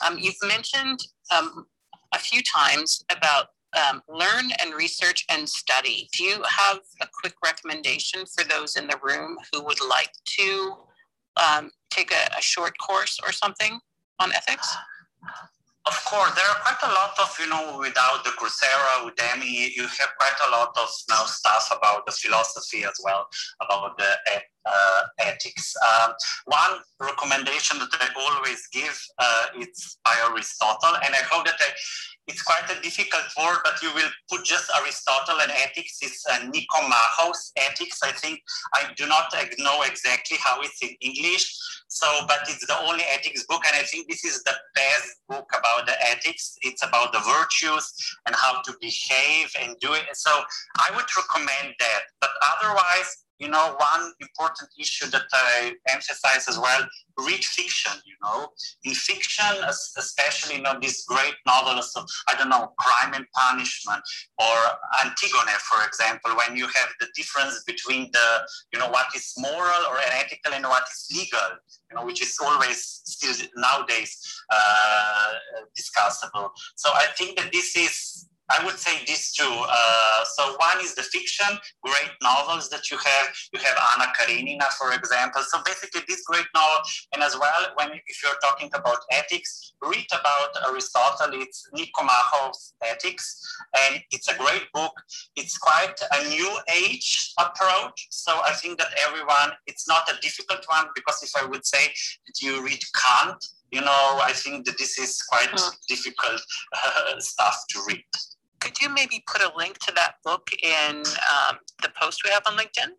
Um, 0.05 0.17
you've 0.19 0.35
mentioned 0.45 0.99
um, 1.35 1.65
a 2.13 2.19
few 2.19 2.41
times 2.41 3.03
about 3.11 3.47
um, 3.77 4.01
learn 4.09 4.51
and 4.61 4.73
research 4.73 5.25
and 5.29 5.47
study. 5.47 6.09
Do 6.15 6.23
you 6.23 6.41
have 6.43 6.79
a 7.01 7.07
quick 7.21 7.35
recommendation 7.43 8.25
for 8.25 8.43
those 8.43 8.75
in 8.75 8.87
the 8.87 8.99
room 9.01 9.37
who 9.51 9.63
would 9.63 9.81
like 9.87 10.11
to 10.37 10.73
um, 11.37 11.71
take 11.89 12.11
a, 12.11 12.37
a, 12.37 12.41
short 12.41 12.77
course 12.79 13.19
or 13.23 13.31
something 13.31 13.79
on 14.19 14.31
ethics? 14.33 14.75
Of 15.85 16.03
course, 16.05 16.31
there 16.35 16.45
are 16.45 16.59
quite 16.61 16.83
a 16.83 16.93
lot 16.93 17.13
of, 17.19 17.37
you 17.39 17.47
know, 17.47 17.77
without 17.79 18.23
the 18.25 18.31
Coursera, 18.31 19.07
Udemy, 19.07 19.73
you 19.73 19.83
have 19.83 20.09
quite 20.19 20.35
a 20.47 20.51
lot 20.51 20.75
of 20.75 20.89
now 21.07 21.23
stuff 21.25 21.71
about 21.71 22.05
the 22.05 22.11
philosophy 22.11 22.83
as 22.83 22.99
well, 23.03 23.27
about 23.61 23.97
the 23.97 24.09
uh, 24.67 25.01
ethics. 25.19 25.73
Um, 25.81 26.13
one 26.45 26.79
recommendation 26.99 27.79
that 27.79 27.89
I 27.99 28.09
always 28.19 28.67
give 28.71 28.97
uh, 29.19 29.45
it's 29.55 29.97
by 30.03 30.15
Aristotle, 30.29 30.95
and 31.05 31.15
I 31.15 31.23
hope 31.29 31.45
that 31.45 31.55
I, 31.59 31.71
it's 32.27 32.43
quite 32.43 32.69
a 32.69 32.81
difficult 32.81 33.23
word, 33.39 33.59
but 33.63 33.81
you 33.81 33.93
will 33.93 34.09
put 34.29 34.43
just 34.43 34.69
Aristotle 34.77 35.39
and 35.41 35.51
ethics. 35.51 35.99
It's 36.01 36.25
uh, 36.27 36.39
Nicomachos 36.51 37.51
ethics. 37.55 37.99
I 38.03 38.11
think 38.11 38.41
I 38.75 38.91
do 38.97 39.07
not 39.07 39.33
know 39.59 39.83
exactly 39.83 40.37
how 40.43 40.61
it's 40.61 40.81
in 40.81 40.89
English. 40.99 41.57
So, 41.87 42.07
but 42.27 42.39
it's 42.49 42.67
the 42.67 42.77
only 42.81 43.03
ethics 43.13 43.45
book, 43.45 43.63
and 43.65 43.79
I 43.79 43.83
think 43.83 44.09
this 44.09 44.25
is 44.25 44.43
the 44.43 44.55
best 44.75 45.07
book 45.29 45.49
about 45.57 45.87
the 45.87 45.95
ethics. 46.05 46.57
It's 46.61 46.83
about 46.83 47.13
the 47.13 47.19
virtues 47.19 47.93
and 48.25 48.35
how 48.35 48.61
to 48.61 48.73
behave 48.81 49.51
and 49.61 49.77
do 49.79 49.93
it. 49.93 50.03
So, 50.13 50.31
I 50.77 50.91
would 50.95 51.05
recommend 51.15 51.75
that. 51.79 52.01
But 52.19 52.31
otherwise, 52.59 53.23
you 53.39 53.49
know, 53.49 53.75
one 53.77 54.11
important 54.19 54.69
issue 54.79 55.09
that 55.11 55.23
I 55.31 55.73
emphasize 55.89 56.47
as 56.47 56.57
well, 56.57 56.87
read 57.19 57.43
fiction, 57.43 57.93
you 58.05 58.15
know. 58.23 58.49
In 58.83 58.93
fiction, 58.93 59.45
especially, 59.97 60.57
you 60.57 60.61
know, 60.61 60.77
these 60.81 61.05
great 61.05 61.35
novels 61.45 61.93
of, 61.95 62.05
I 62.29 62.35
don't 62.35 62.49
know, 62.49 62.73
crime 62.79 63.13
and 63.13 63.25
punishment 63.33 64.01
or 64.39 64.57
Antigone, 65.03 65.51
for 65.69 65.85
example, 65.85 66.31
when 66.35 66.57
you 66.57 66.65
have 66.65 66.89
the 66.99 67.07
difference 67.15 67.63
between 67.65 68.09
the, 68.11 68.27
you 68.73 68.79
know, 68.79 68.89
what 68.89 69.07
is 69.15 69.33
moral 69.37 69.81
or 69.89 69.97
ethical 69.99 70.53
and 70.53 70.65
what 70.65 70.83
is 70.83 71.07
legal, 71.15 71.57
you 71.89 71.95
know, 71.95 72.05
which 72.05 72.21
is 72.21 72.37
always 72.41 73.01
still 73.05 73.47
nowadays 73.55 74.17
uh, 74.51 75.33
discussable. 75.77 76.49
So 76.75 76.89
I 76.93 77.07
think 77.17 77.37
that 77.37 77.51
this 77.51 77.75
is 77.75 78.27
I 78.49 78.63
would 78.65 78.79
say 78.79 79.03
these 79.05 79.33
two. 79.33 79.43
Uh, 79.43 80.23
so 80.35 80.55
one 80.57 80.83
is 80.83 80.95
the 80.95 81.03
fiction, 81.03 81.57
great 81.83 82.11
novels 82.21 82.69
that 82.69 82.89
you 82.89 82.97
have. 82.97 83.27
You 83.53 83.59
have 83.59 83.77
Anna 83.93 84.11
Karenina, 84.17 84.65
for 84.77 84.93
example. 84.93 85.41
So 85.47 85.59
basically, 85.65 86.01
this 86.07 86.23
great 86.25 86.45
novel, 86.55 86.79
and 87.13 87.23
as 87.23 87.37
well, 87.37 87.67
when 87.75 87.89
if 88.07 88.23
you're 88.23 88.39
talking 88.41 88.69
about 88.73 88.99
ethics, 89.11 89.73
read 89.81 90.07
about 90.11 90.69
Aristotle. 90.69 91.41
It's 91.41 91.69
Nicomachos 91.75 92.73
Ethics, 92.83 93.41
and 93.85 94.01
it's 94.11 94.27
a 94.29 94.37
great 94.37 94.71
book. 94.73 94.93
It's 95.35 95.57
quite 95.57 95.99
a 96.13 96.29
new 96.29 96.57
age 96.73 97.33
approach. 97.39 98.07
So 98.09 98.31
I 98.45 98.53
think 98.53 98.79
that 98.79 98.89
everyone, 99.07 99.51
it's 99.67 99.87
not 99.87 100.09
a 100.09 100.19
difficult 100.21 100.63
one 100.67 100.87
because 100.95 101.21
if 101.23 101.31
I 101.41 101.45
would 101.45 101.65
say 101.65 101.87
that 101.87 102.41
you 102.41 102.63
read 102.63 102.79
Kant, 102.95 103.43
you 103.71 103.81
know, 103.81 104.19
I 104.23 104.31
think 104.33 104.65
that 104.65 104.77
this 104.77 104.97
is 104.97 105.21
quite 105.23 105.49
mm. 105.49 105.77
difficult 105.87 106.41
uh, 106.73 107.13
stuff 107.19 107.57
to 107.69 107.81
read. 107.87 108.03
Could 108.67 108.81
you 108.81 108.89
maybe 108.89 109.23
put 109.25 109.41
a 109.41 109.49
link 109.55 109.77
to 109.77 109.93
that 109.93 110.15
book 110.25 110.49
in 110.61 110.97
um, 110.97 111.57
the 111.81 111.89
post 111.97 112.21
we 112.25 112.31
have 112.31 112.43
on 112.45 112.57
LinkedIn? 112.57 112.89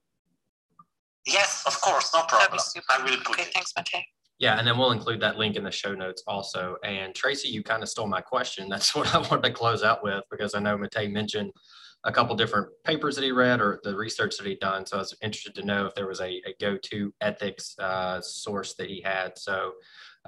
Yes, 1.26 1.62
of 1.66 1.78
course, 1.82 2.10
no 2.14 2.22
problem. 2.22 2.58
I 2.88 3.04
will 3.04 3.18
put 3.18 3.34
okay, 3.38 3.42
it. 3.42 3.52
thanks, 3.52 3.74
Mate. 3.76 4.02
Yeah, 4.38 4.58
and 4.58 4.66
then 4.66 4.78
we'll 4.78 4.92
include 4.92 5.20
that 5.20 5.36
link 5.36 5.56
in 5.56 5.64
the 5.64 5.70
show 5.70 5.94
notes 5.94 6.22
also. 6.26 6.76
And 6.84 7.14
Tracie, 7.14 7.48
you 7.48 7.62
kind 7.62 7.82
of 7.82 7.90
stole 7.90 8.06
my 8.06 8.22
question. 8.22 8.66
That's 8.70 8.94
what 8.94 9.14
I 9.14 9.18
wanted 9.18 9.42
to 9.42 9.50
close 9.50 9.82
out 9.82 10.02
with 10.02 10.24
because 10.30 10.54
I 10.54 10.60
know 10.60 10.78
Mate 10.78 11.10
mentioned 11.10 11.52
a 12.04 12.12
couple 12.12 12.34
different 12.34 12.68
papers 12.84 13.16
that 13.16 13.24
he 13.24 13.32
read 13.32 13.60
or 13.60 13.80
the 13.84 13.94
research 13.94 14.38
that 14.38 14.46
he'd 14.46 14.60
done. 14.60 14.86
So 14.86 14.96
I 14.96 15.00
was 15.00 15.14
interested 15.20 15.54
to 15.56 15.66
know 15.66 15.84
if 15.84 15.94
there 15.94 16.08
was 16.08 16.20
a, 16.20 16.40
a 16.46 16.54
go-to 16.58 17.12
ethics 17.20 17.74
uh, 17.78 18.22
source 18.22 18.72
that 18.76 18.88
he 18.88 19.02
had. 19.02 19.36
So 19.36 19.72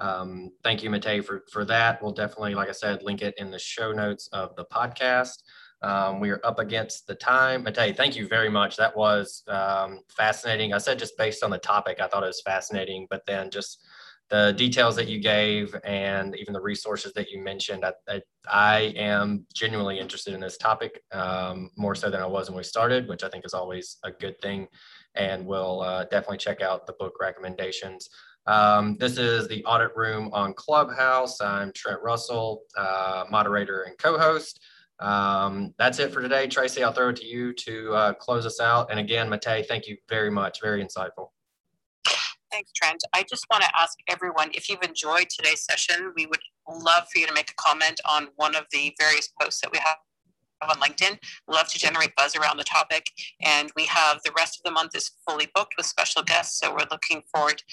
um, 0.01 0.51
thank 0.63 0.81
you, 0.81 0.89
Mate, 0.89 1.23
for, 1.23 1.43
for 1.51 1.63
that. 1.65 2.01
We'll 2.01 2.11
definitely, 2.11 2.55
like 2.55 2.69
I 2.69 2.73
said, 2.73 3.03
link 3.03 3.21
it 3.21 3.35
in 3.37 3.51
the 3.51 3.59
show 3.59 3.91
notes 3.91 4.27
of 4.33 4.55
the 4.55 4.65
podcast. 4.65 5.43
Um, 5.83 6.19
we 6.19 6.31
are 6.31 6.41
up 6.43 6.57
against 6.57 7.05
the 7.05 7.15
time. 7.15 7.63
Mate, 7.63 7.95
thank 7.95 8.15
you 8.15 8.27
very 8.27 8.49
much. 8.49 8.77
That 8.77 8.97
was 8.97 9.43
um, 9.47 10.01
fascinating. 10.09 10.73
I 10.73 10.79
said 10.79 10.97
just 10.97 11.17
based 11.17 11.43
on 11.43 11.51
the 11.51 11.59
topic, 11.59 12.01
I 12.01 12.07
thought 12.07 12.23
it 12.23 12.27
was 12.27 12.41
fascinating, 12.41 13.05
but 13.09 13.25
then 13.27 13.51
just 13.51 13.85
the 14.31 14.53
details 14.53 14.95
that 14.95 15.07
you 15.07 15.19
gave 15.19 15.75
and 15.83 16.35
even 16.37 16.53
the 16.53 16.61
resources 16.61 17.11
that 17.13 17.29
you 17.29 17.43
mentioned, 17.43 17.83
I, 17.83 17.91
I, 18.07 18.21
I 18.49 18.79
am 18.95 19.45
genuinely 19.53 19.99
interested 19.99 20.33
in 20.33 20.39
this 20.39 20.57
topic 20.57 21.03
um, 21.11 21.69
more 21.77 21.95
so 21.95 22.09
than 22.09 22.21
I 22.21 22.25
was 22.25 22.49
when 22.49 22.57
we 22.57 22.63
started, 22.63 23.09
which 23.09 23.23
I 23.23 23.29
think 23.29 23.45
is 23.45 23.53
always 23.53 23.97
a 24.03 24.11
good 24.11 24.39
thing. 24.41 24.67
And 25.15 25.45
we'll 25.45 25.81
uh, 25.81 26.05
definitely 26.05 26.37
check 26.37 26.61
out 26.61 26.87
the 26.87 26.93
book 26.93 27.15
recommendations. 27.19 28.09
Um, 28.47 28.97
this 28.97 29.17
is 29.17 29.47
the 29.47 29.63
audit 29.65 29.95
room 29.95 30.29
on 30.33 30.53
Clubhouse. 30.53 31.39
I'm 31.41 31.71
Trent 31.73 32.01
Russell, 32.01 32.63
uh, 32.75 33.25
moderator 33.29 33.83
and 33.83 33.97
co-host. 33.97 34.59
Um, 34.99 35.73
that's 35.77 35.99
it 35.99 36.11
for 36.11 36.21
today. 36.21 36.47
Tracie, 36.47 36.83
I'll 36.83 36.93
throw 36.93 37.09
it 37.09 37.15
to 37.17 37.25
you 37.25 37.53
to 37.53 37.93
uh, 37.93 38.13
close 38.13 38.45
us 38.45 38.59
out. 38.59 38.89
And 38.89 38.99
again, 38.99 39.29
Mate, 39.29 39.65
thank 39.67 39.87
you 39.87 39.97
very 40.09 40.31
much. 40.31 40.61
Very 40.61 40.83
insightful. 40.83 41.29
Thanks, 42.51 42.71
Trent. 42.73 43.01
I 43.13 43.23
just 43.29 43.45
want 43.49 43.63
to 43.63 43.69
ask 43.79 43.97
everyone 44.09 44.49
if 44.53 44.69
you've 44.69 44.83
enjoyed 44.83 45.29
today's 45.29 45.63
session, 45.63 46.11
we 46.17 46.25
would 46.25 46.41
love 46.67 47.05
for 47.11 47.19
you 47.19 47.27
to 47.27 47.33
make 47.33 47.49
a 47.49 47.53
comment 47.55 48.01
on 48.09 48.27
one 48.35 48.55
of 48.55 48.65
the 48.71 48.93
various 48.99 49.29
posts 49.39 49.61
that 49.61 49.71
we 49.71 49.79
have 49.79 49.95
on 50.69 50.75
LinkedIn. 50.77 51.17
Love 51.47 51.67
to 51.69 51.79
generate 51.79 52.15
buzz 52.15 52.35
around 52.35 52.57
the 52.57 52.63
topic. 52.63 53.07
And 53.41 53.71
we 53.75 53.85
have 53.85 54.19
the 54.23 54.31
rest 54.37 54.59
of 54.59 54.63
the 54.63 54.71
month 54.71 54.95
is 54.95 55.11
fully 55.27 55.49
booked 55.55 55.75
with 55.77 55.85
special 55.85 56.21
guests. 56.23 56.59
So 56.59 56.71
we're 56.71 56.85
looking 56.91 57.23
forward 57.33 57.63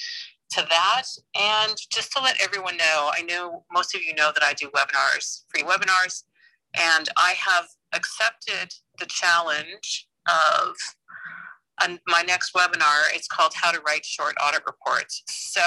to 0.50 0.66
that. 0.68 1.04
And 1.38 1.76
just 1.92 2.12
to 2.12 2.22
let 2.22 2.42
everyone 2.42 2.76
know, 2.76 3.10
I 3.12 3.22
know 3.22 3.64
most 3.72 3.94
of 3.94 4.02
you 4.02 4.14
know 4.14 4.30
that 4.34 4.42
I 4.42 4.54
do 4.54 4.68
webinars, 4.70 5.42
free 5.48 5.62
webinars, 5.62 6.24
and 6.78 7.08
I 7.16 7.34
have 7.38 7.66
accepted 7.94 8.74
the 8.98 9.06
challenge 9.06 10.08
of 10.26 10.76
my 12.08 12.22
next 12.22 12.54
webinar. 12.54 13.04
It's 13.14 13.28
called 13.28 13.52
How 13.54 13.70
to 13.70 13.80
Write 13.86 14.04
Short 14.04 14.34
Audit 14.44 14.62
Reports. 14.66 15.22
So 15.28 15.62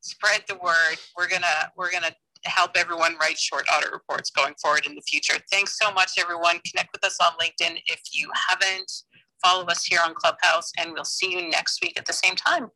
spread 0.00 0.44
the 0.48 0.56
word. 0.56 0.98
We're 1.16 1.28
gonna 1.28 1.72
we're 1.76 1.90
gonna 1.92 2.14
help 2.44 2.72
everyone 2.76 3.16
write 3.20 3.38
short 3.38 3.66
audit 3.74 3.92
reports 3.92 4.30
going 4.30 4.54
forward 4.62 4.86
in 4.86 4.94
the 4.94 5.02
future. 5.02 5.34
Thanks 5.50 5.76
so 5.78 5.92
much, 5.92 6.12
everyone. 6.18 6.60
Connect 6.70 6.90
with 6.92 7.04
us 7.04 7.18
on 7.20 7.32
LinkedIn 7.40 7.80
if 7.86 8.00
you 8.12 8.30
haven't. 8.48 8.90
Follow 9.44 9.64
us 9.66 9.84
here 9.84 10.00
on 10.04 10.14
Clubhouse, 10.14 10.72
and 10.78 10.92
we'll 10.92 11.04
see 11.04 11.32
you 11.32 11.48
next 11.50 11.80
week 11.82 11.98
at 11.98 12.06
the 12.06 12.12
same 12.12 12.36
time. 12.36 12.68